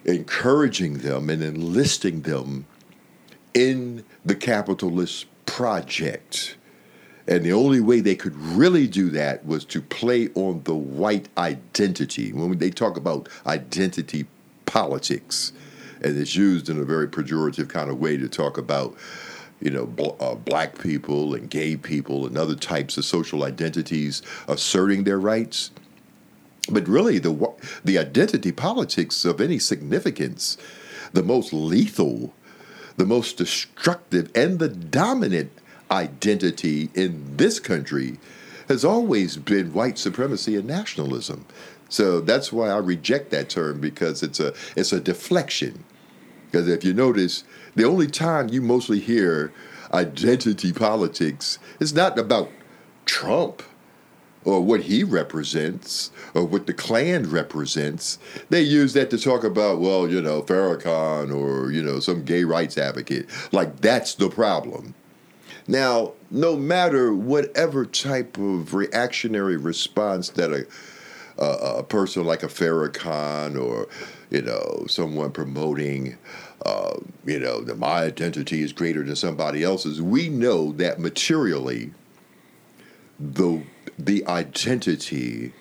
encouraging 0.06 1.00
them 1.00 1.30
and 1.30 1.42
enlisting 1.42 2.22
them 2.22 2.66
in 3.54 4.04
the 4.26 4.36
capitalist 4.36 5.26
project. 5.46 6.58
And 7.28 7.44
the 7.44 7.54
only 7.54 7.80
way 7.80 8.02
they 8.02 8.16
could 8.16 8.36
really 8.36 8.88
do 8.88 9.10
that 9.12 9.46
was 9.46 9.64
to 9.66 9.82
play 9.82 10.30
on 10.36 10.64
the 10.64 10.76
white 10.76 11.30
identity. 11.38 12.34
When 12.34 12.58
they 12.58 12.70
talk 12.70 12.98
about 12.98 13.30
identity 13.46 14.26
politics, 14.66 15.54
and 16.02 16.18
it's 16.18 16.36
used 16.36 16.68
in 16.68 16.80
a 16.80 16.84
very 16.84 17.08
pejorative 17.08 17.70
kind 17.70 17.90
of 17.90 18.00
way 18.00 18.18
to 18.18 18.28
talk 18.28 18.58
about 18.58 18.96
you 19.64 19.72
know, 19.72 19.86
bl- 19.86 20.16
uh, 20.20 20.36
black 20.36 20.78
people 20.80 21.34
and 21.34 21.50
gay 21.50 21.78
people 21.78 22.26
and 22.26 22.38
other 22.38 22.56
types 22.56 22.98
of 22.98 23.06
social 23.06 23.44
identities 23.44 24.22
asserting 24.48 25.06
their 25.06 25.20
rights. 25.20 25.72
But 26.70 26.88
really, 26.88 27.18
the 27.20 27.52
the 27.84 27.98
identity 27.98 28.52
politics 28.52 29.26
of 29.26 29.40
any 29.40 29.60
significance, 29.60 30.58
the 31.14 31.24
most 31.24 31.54
lethal, 31.54 32.34
the 32.98 33.06
most 33.06 33.38
destructive, 33.38 34.30
and 34.36 34.60
the 34.60 34.70
dominant 34.70 35.52
identity 35.90 36.90
in 36.94 37.38
this 37.38 37.60
country 37.60 38.18
has 38.68 38.84
always 38.86 39.38
been 39.38 39.74
white 39.74 39.98
supremacy 39.98 40.56
and 40.56 40.68
nationalism. 40.68 41.46
So 41.90 42.22
that's 42.22 42.52
why 42.52 42.70
I 42.70 42.78
reject 42.78 43.30
that 43.32 43.50
term 43.50 43.80
because 43.80 44.24
it's 44.24 44.40
a 44.40 44.54
it's 44.76 44.92
a 44.92 45.00
deflection. 45.00 45.84
Because 46.54 46.68
if 46.68 46.86
you 46.86 46.94
notice, 46.94 47.44
the 47.74 47.84
only 47.84 48.06
time 48.06 48.48
you 48.50 48.62
mostly 48.62 49.00
hear 49.00 49.52
identity 49.92 50.72
politics 50.72 51.58
is 51.80 51.96
not 51.96 52.20
about 52.20 52.52
Trump 53.06 53.64
or 54.44 54.62
what 54.62 54.82
he 54.82 55.04
represents 55.04 56.12
or 56.36 56.46
what 56.46 56.68
the 56.68 56.74
Klan 56.74 57.28
represents, 57.32 58.20
they 58.52 58.62
use 58.62 58.94
that 58.94 59.10
to 59.10 59.18
talk 59.18 59.44
about, 59.44 59.80
well, 59.80 60.08
you 60.08 60.22
know, 60.22 60.44
Farrakhan 60.44 61.36
or, 61.36 61.72
you 61.72 61.82
know, 61.82 62.00
some 62.00 62.24
gay 62.24 62.44
rights 62.44 62.78
advocate. 62.78 63.28
Like 63.52 63.82
that's 63.82 64.14
the 64.14 64.30
problem. 64.30 64.94
Now, 65.68 66.12
no 66.30 66.56
matter 66.56 67.16
whatever 67.16 67.84
type 67.84 68.38
of 68.38 68.76
reactionary 68.76 69.58
response 69.58 70.30
that 70.30 70.52
a, 70.52 70.68
a, 71.42 71.78
a 71.80 71.84
person 71.84 72.26
like 72.26 72.44
a 72.44 72.48
Farrakhan 72.48 73.60
or, 73.60 73.88
you 74.30 74.42
know, 74.42 74.86
someone 74.88 75.32
promoting, 75.32 76.18
uh, 76.66 76.98
you 77.26 77.40
know, 77.40 77.62
that 77.62 77.78
my 77.78 78.04
identity 78.04 78.62
is 78.62 78.72
greater 78.72 79.04
than 79.04 79.16
somebody 79.16 79.64
else's, 79.64 80.02
we 80.02 80.30
know 80.30 80.72
that 80.74 81.00
materially 81.00 81.92
the 83.20 83.64
the 83.98 84.26
identity 84.26 85.54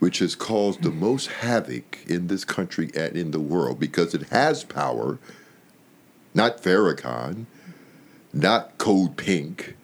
which 0.00 0.18
has 0.18 0.34
caused 0.34 0.82
the 0.82 0.90
most 0.90 1.26
havoc 1.26 1.98
in 2.06 2.26
this 2.26 2.44
country 2.44 2.90
and 2.96 3.16
in 3.16 3.30
the 3.30 3.40
world 3.40 3.78
because 3.78 4.14
it 4.14 4.22
has 4.30 4.64
power, 4.64 5.18
not 6.34 6.62
Farrakhan, 6.62 7.44
not 8.32 8.78
Code 8.78 9.16
Pink, 9.16 9.76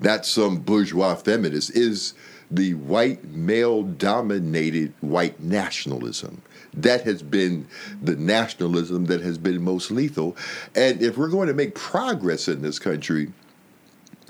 not 0.00 0.26
some 0.26 0.58
bourgeois 0.58 1.14
feminist, 1.14 1.70
is 1.70 2.14
the 2.52 2.74
white 2.74 3.24
male 3.24 3.82
dominated 3.82 4.92
white 5.00 5.40
nationalism. 5.40 6.42
That 6.74 7.02
has 7.02 7.22
been 7.22 7.66
the 8.02 8.16
nationalism 8.16 9.06
that 9.06 9.22
has 9.22 9.38
been 9.38 9.62
most 9.62 9.90
lethal. 9.90 10.36
And 10.74 11.02
if 11.02 11.16
we're 11.16 11.28
going 11.28 11.48
to 11.48 11.54
make 11.54 11.74
progress 11.74 12.48
in 12.48 12.62
this 12.62 12.78
country, 12.78 13.32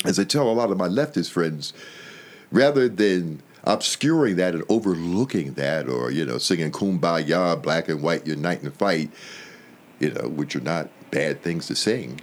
as 0.05 0.19
I 0.19 0.25
tell 0.25 0.49
a 0.49 0.53
lot 0.53 0.71
of 0.71 0.79
my 0.79 0.89
leftist 0.89 1.31
friends, 1.31 1.73
rather 2.53 2.89
than 2.89 3.43
obscuring 3.65 4.37
that 4.37 4.55
and 4.55 4.65
overlooking 4.69 5.55
that 5.55 5.89
or, 5.89 6.11
you 6.11 6.25
know, 6.25 6.39
singing 6.39 6.71
kumbaya, 6.71 7.61
black 7.61 7.89
and 7.89 8.03
white 8.03 8.27
unite 8.27 8.63
and 8.63 8.75
fight, 8.75 9.11
you 9.99 10.11
know, 10.11 10.29
which 10.29 10.55
are 10.55 10.61
not 10.61 10.89
bad 11.11 11.43
things 11.43 11.67
to 11.67 11.75
sing. 11.75 12.21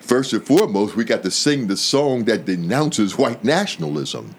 First 0.00 0.34
and 0.34 0.46
foremost, 0.46 0.96
we 0.96 1.04
got 1.04 1.22
to 1.22 1.30
sing 1.30 1.66
the 1.66 1.78
song 1.78 2.24
that 2.24 2.44
denounces 2.44 3.16
white 3.16 3.42
nationalism 3.42 4.34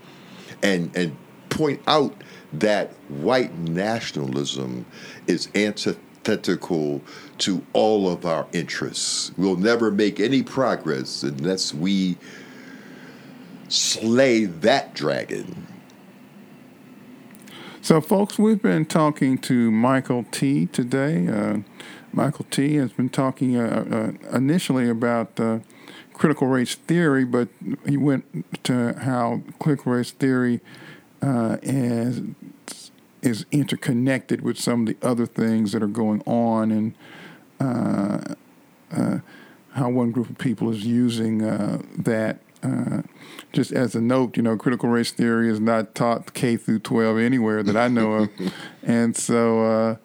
and 0.62 0.96
and 0.96 1.16
point 1.50 1.82
out 1.88 2.14
that 2.54 2.92
white 3.08 3.58
nationalism 3.58 4.86
is 5.28 5.50
antithetical 5.56 7.02
to 7.38 7.66
all 7.74 8.10
of 8.10 8.26
our 8.26 8.48
interests. 8.52 9.32
We'll 9.38 9.58
never 9.58 9.92
make 9.92 10.20
any 10.20 10.44
progress 10.44 11.24
unless 11.24 11.74
we 11.74 12.18
slay 13.68 14.46
that 14.46 14.94
dragon. 14.94 15.68
So, 17.82 18.02
folks, 18.02 18.40
we've 18.40 18.62
been 18.62 18.86
talking 18.86 19.38
to 19.40 19.70
Michael 19.70 20.26
Tee 20.32 20.66
today. 20.66 21.28
Uh, 21.28 21.58
Michael 22.12 22.46
Tee 22.50 22.78
has 22.78 22.92
been 22.94 23.10
talking 23.10 23.58
uh, 23.58 24.16
uh, 24.32 24.36
initially 24.36 24.90
about 24.90 25.40
uh, 25.40 25.60
critical 26.16 26.48
race 26.48 26.76
theory, 26.76 27.26
but 27.26 27.50
he 27.86 27.98
went 27.98 28.64
to 28.64 28.94
how 29.00 29.42
critical 29.60 29.94
race 29.94 30.12
theory 30.12 30.62
uh, 31.22 31.58
is, 31.62 32.22
is 33.22 33.46
interconnected 33.52 34.42
with 34.42 34.58
some 34.58 34.82
of 34.82 34.88
the 34.88 34.98
other 35.06 35.26
things 35.26 35.72
that 35.72 35.84
are 35.84 35.88
going 35.88 36.22
on 36.26 36.72
and 36.72 36.96
uh, 37.60 38.36
how 39.74 39.90
one 39.90 40.12
group 40.12 40.30
of 40.30 40.38
people 40.38 40.72
is 40.72 40.86
using 40.86 41.40
that 41.40 42.40
uh, 42.66 43.02
just 43.54 43.72
as 43.72 43.96
a 43.96 44.02
note, 44.02 44.38
you 44.38 44.44
know, 44.44 44.58
critical 44.58 44.90
race 44.90 45.12
theory 45.12 45.50
is 45.50 45.60
not 45.60 45.96
taught 45.96 46.34
K 46.34 46.58
through 46.58 46.80
12 46.80 47.18
anywhere 47.20 47.64
that 47.64 47.78
I 47.78 47.88
know 47.88 48.14
of. 48.14 48.30
and 48.84 49.16
so, 49.16 49.64
uh, 49.64 49.96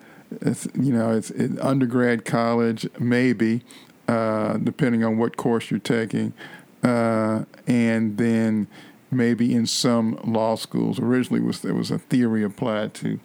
it's, 0.40 0.68
you 0.74 0.92
know, 0.92 1.12
it's 1.12 1.30
in 1.30 1.58
undergrad 1.60 2.24
college, 2.24 2.88
maybe, 2.98 3.62
uh, 4.10 4.56
depending 4.58 5.04
on 5.04 5.18
what 5.18 5.36
course 5.36 5.70
you're 5.70 5.78
taking. 5.78 6.32
Uh, 6.82 7.44
and 7.66 8.16
then 8.16 8.66
maybe 9.10 9.54
in 9.54 9.66
some 9.66 10.18
law 10.24 10.56
schools. 10.56 10.98
Originally, 10.98 11.40
was 11.40 11.60
there 11.60 11.74
was 11.74 11.90
a 11.90 11.98
theory 11.98 12.42
applied 12.42 12.94
to 12.94 13.20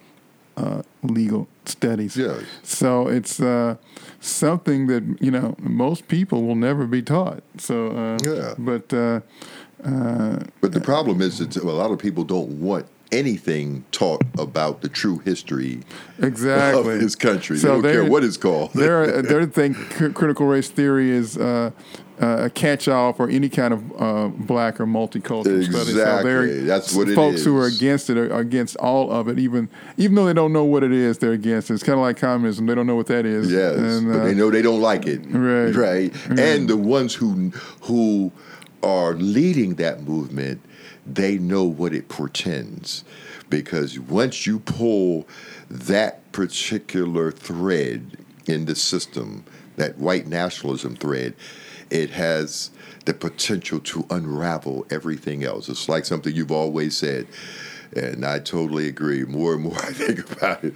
uh, 0.56 0.82
legal 1.02 1.48
studies. 1.64 2.16
Yes. 2.16 2.42
So 2.62 3.08
it's 3.08 3.40
uh, 3.40 3.76
something 4.20 4.86
that 4.86 5.02
you 5.20 5.30
know 5.30 5.54
most 5.58 6.08
people 6.08 6.44
will 6.44 6.54
never 6.54 6.86
be 6.86 7.02
taught. 7.02 7.42
So 7.58 7.88
uh, 7.90 8.18
yeah. 8.24 8.54
But 8.58 8.92
uh, 8.92 9.20
uh, 9.84 10.44
but 10.60 10.72
the 10.72 10.80
problem 10.80 11.20
is 11.20 11.38
that 11.38 11.56
a 11.56 11.64
lot 11.64 11.90
of 11.90 11.98
people 11.98 12.24
don't 12.24 12.60
want 12.60 12.86
anything 13.12 13.84
taught 13.92 14.22
about 14.38 14.80
the 14.80 14.88
true 14.88 15.18
history 15.18 15.82
exactly. 16.20 16.94
of 16.94 17.00
this 17.00 17.14
country. 17.14 17.56
So 17.56 17.80
they 17.80 17.92
don't 17.92 18.02
care 18.02 18.10
what 18.10 18.24
it's 18.24 18.36
called. 18.36 18.72
think 19.52 19.76
critical 20.14 20.46
race 20.46 20.68
theory 20.68 21.10
is 21.10 21.36
uh, 21.36 21.70
uh, 22.20 22.44
a 22.44 22.50
catch-all 22.50 23.12
for 23.12 23.28
any 23.28 23.48
kind 23.48 23.74
of 23.74 24.00
uh, 24.00 24.28
black 24.28 24.80
or 24.80 24.86
multicultural 24.86 25.56
exactly. 25.56 25.92
studies. 25.92 25.94
So 25.94 26.66
That's 26.66 26.94
what 26.94 27.08
folks 27.10 27.44
who 27.44 27.56
are 27.58 27.66
against 27.66 28.10
it 28.10 28.16
are 28.16 28.38
against 28.38 28.76
all 28.76 29.10
of 29.12 29.28
it, 29.28 29.38
even 29.38 29.68
even 29.96 30.14
though 30.14 30.26
they 30.26 30.32
don't 30.32 30.52
know 30.52 30.64
what 30.64 30.82
it 30.82 30.92
is. 30.92 31.18
They're 31.18 31.32
against 31.32 31.70
it. 31.70 31.74
It's 31.74 31.82
kind 31.82 31.98
of 31.98 32.02
like 32.02 32.16
communism. 32.16 32.66
They 32.66 32.74
don't 32.74 32.86
know 32.86 32.96
what 32.96 33.06
that 33.08 33.26
is. 33.26 33.50
Yes, 33.50 33.76
and, 33.76 34.12
but 34.12 34.24
they 34.24 34.34
know 34.34 34.50
they 34.50 34.62
don't 34.62 34.80
like 34.80 35.06
it. 35.06 35.20
Right, 35.26 35.74
right. 35.74 36.38
And 36.38 36.68
the 36.68 36.76
ones 36.76 37.14
who 37.14 37.50
who 37.82 38.32
are 38.82 39.14
leading 39.14 39.74
that 39.76 40.02
movement 40.02 40.62
they 41.06 41.38
know 41.38 41.64
what 41.64 41.94
it 41.94 42.08
portends. 42.08 43.04
Because 43.48 43.98
once 43.98 44.46
you 44.46 44.58
pull 44.58 45.26
that 45.70 46.30
particular 46.32 47.30
thread 47.30 48.18
in 48.46 48.64
the 48.64 48.74
system, 48.74 49.44
that 49.76 49.98
white 49.98 50.26
nationalism 50.26 50.96
thread, 50.96 51.34
it 51.90 52.10
has 52.10 52.70
the 53.04 53.14
potential 53.14 53.78
to 53.80 54.04
unravel 54.10 54.86
everything 54.90 55.44
else. 55.44 55.68
It's 55.68 55.88
like 55.88 56.04
something 56.04 56.34
you've 56.34 56.50
always 56.50 56.96
said, 56.96 57.28
and 57.94 58.24
I 58.24 58.40
totally 58.40 58.88
agree. 58.88 59.24
More 59.24 59.54
and 59.54 59.62
more 59.62 59.76
I 59.82 59.92
think 59.92 60.30
about 60.32 60.64
it 60.64 60.74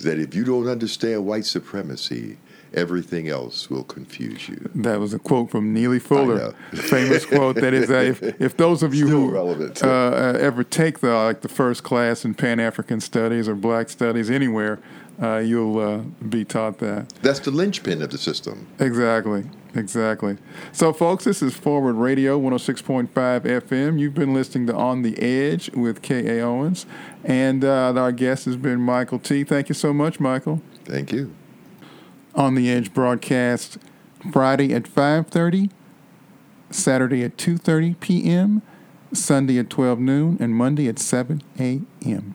that 0.00 0.18
if 0.18 0.34
you 0.34 0.44
don't 0.44 0.68
understand 0.68 1.26
white 1.26 1.46
supremacy, 1.46 2.36
everything 2.74 3.28
else 3.28 3.70
will 3.70 3.84
confuse 3.84 4.48
you. 4.48 4.70
That 4.74 5.00
was 5.00 5.14
a 5.14 5.18
quote 5.18 5.50
from 5.50 5.72
Neely 5.72 5.98
Fuller, 5.98 6.54
famous 6.72 7.26
quote. 7.26 7.56
That 7.56 7.74
is, 7.74 7.88
that 7.88 8.06
if, 8.06 8.22
if 8.40 8.56
those 8.56 8.82
of 8.82 8.94
you 8.94 9.06
Still 9.06 9.20
who 9.20 9.30
relevant. 9.30 9.82
Uh, 9.82 9.88
uh, 9.88 10.38
ever 10.40 10.64
take 10.64 11.00
the 11.00 11.14
like 11.14 11.40
the 11.42 11.48
first 11.48 11.82
class 11.82 12.24
in 12.24 12.34
Pan 12.34 12.60
African 12.60 13.00
Studies 13.00 13.48
or 13.48 13.54
Black 13.54 13.88
Studies 13.88 14.30
anywhere, 14.30 14.78
uh, 15.20 15.38
you'll 15.38 15.78
uh, 15.78 15.98
be 16.28 16.44
taught 16.44 16.78
that. 16.78 17.08
That's 17.22 17.40
the 17.40 17.50
linchpin 17.50 18.02
of 18.02 18.10
the 18.10 18.18
system. 18.18 18.66
Exactly. 18.78 19.44
Exactly. 19.74 20.36
So, 20.72 20.92
folks, 20.92 21.24
this 21.24 21.42
is 21.42 21.54
Forward 21.56 21.94
Radio 21.94 22.40
106.5 22.40 23.08
FM. 23.12 24.00
You've 24.00 24.14
been 24.14 24.34
listening 24.34 24.66
to 24.66 24.74
On 24.74 25.02
the 25.02 25.16
Edge 25.22 25.70
with 25.70 26.02
K.A. 26.02 26.42
Owens, 26.42 26.86
and 27.24 27.64
uh, 27.64 27.92
our 27.94 28.10
guest 28.10 28.46
has 28.46 28.56
been 28.56 28.80
Michael 28.80 29.20
Tee. 29.20 29.44
Thank 29.44 29.68
you 29.68 29.74
so 29.74 29.92
much, 29.92 30.18
Michael. 30.18 30.60
Thank 30.84 31.12
you. 31.12 31.32
On 32.34 32.54
the 32.54 32.70
Edge 32.70 32.94
broadcast 32.94 33.78
Friday 34.32 34.72
at 34.72 34.84
5:30, 34.84 35.70
Saturday 36.70 37.24
at 37.24 37.36
2:30 37.36 37.98
p.m., 38.00 38.62
Sunday 39.12 39.58
at 39.58 39.68
12 39.68 39.98
noon, 39.98 40.36
and 40.38 40.54
Monday 40.54 40.86
at 40.88 40.98
7 40.98 41.42
a.m. 41.58 42.34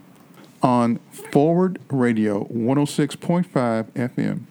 on 0.61 0.97
Forward 1.11 1.79
Radio 1.89 2.45
106.5 2.45 3.85
FM. 3.91 4.41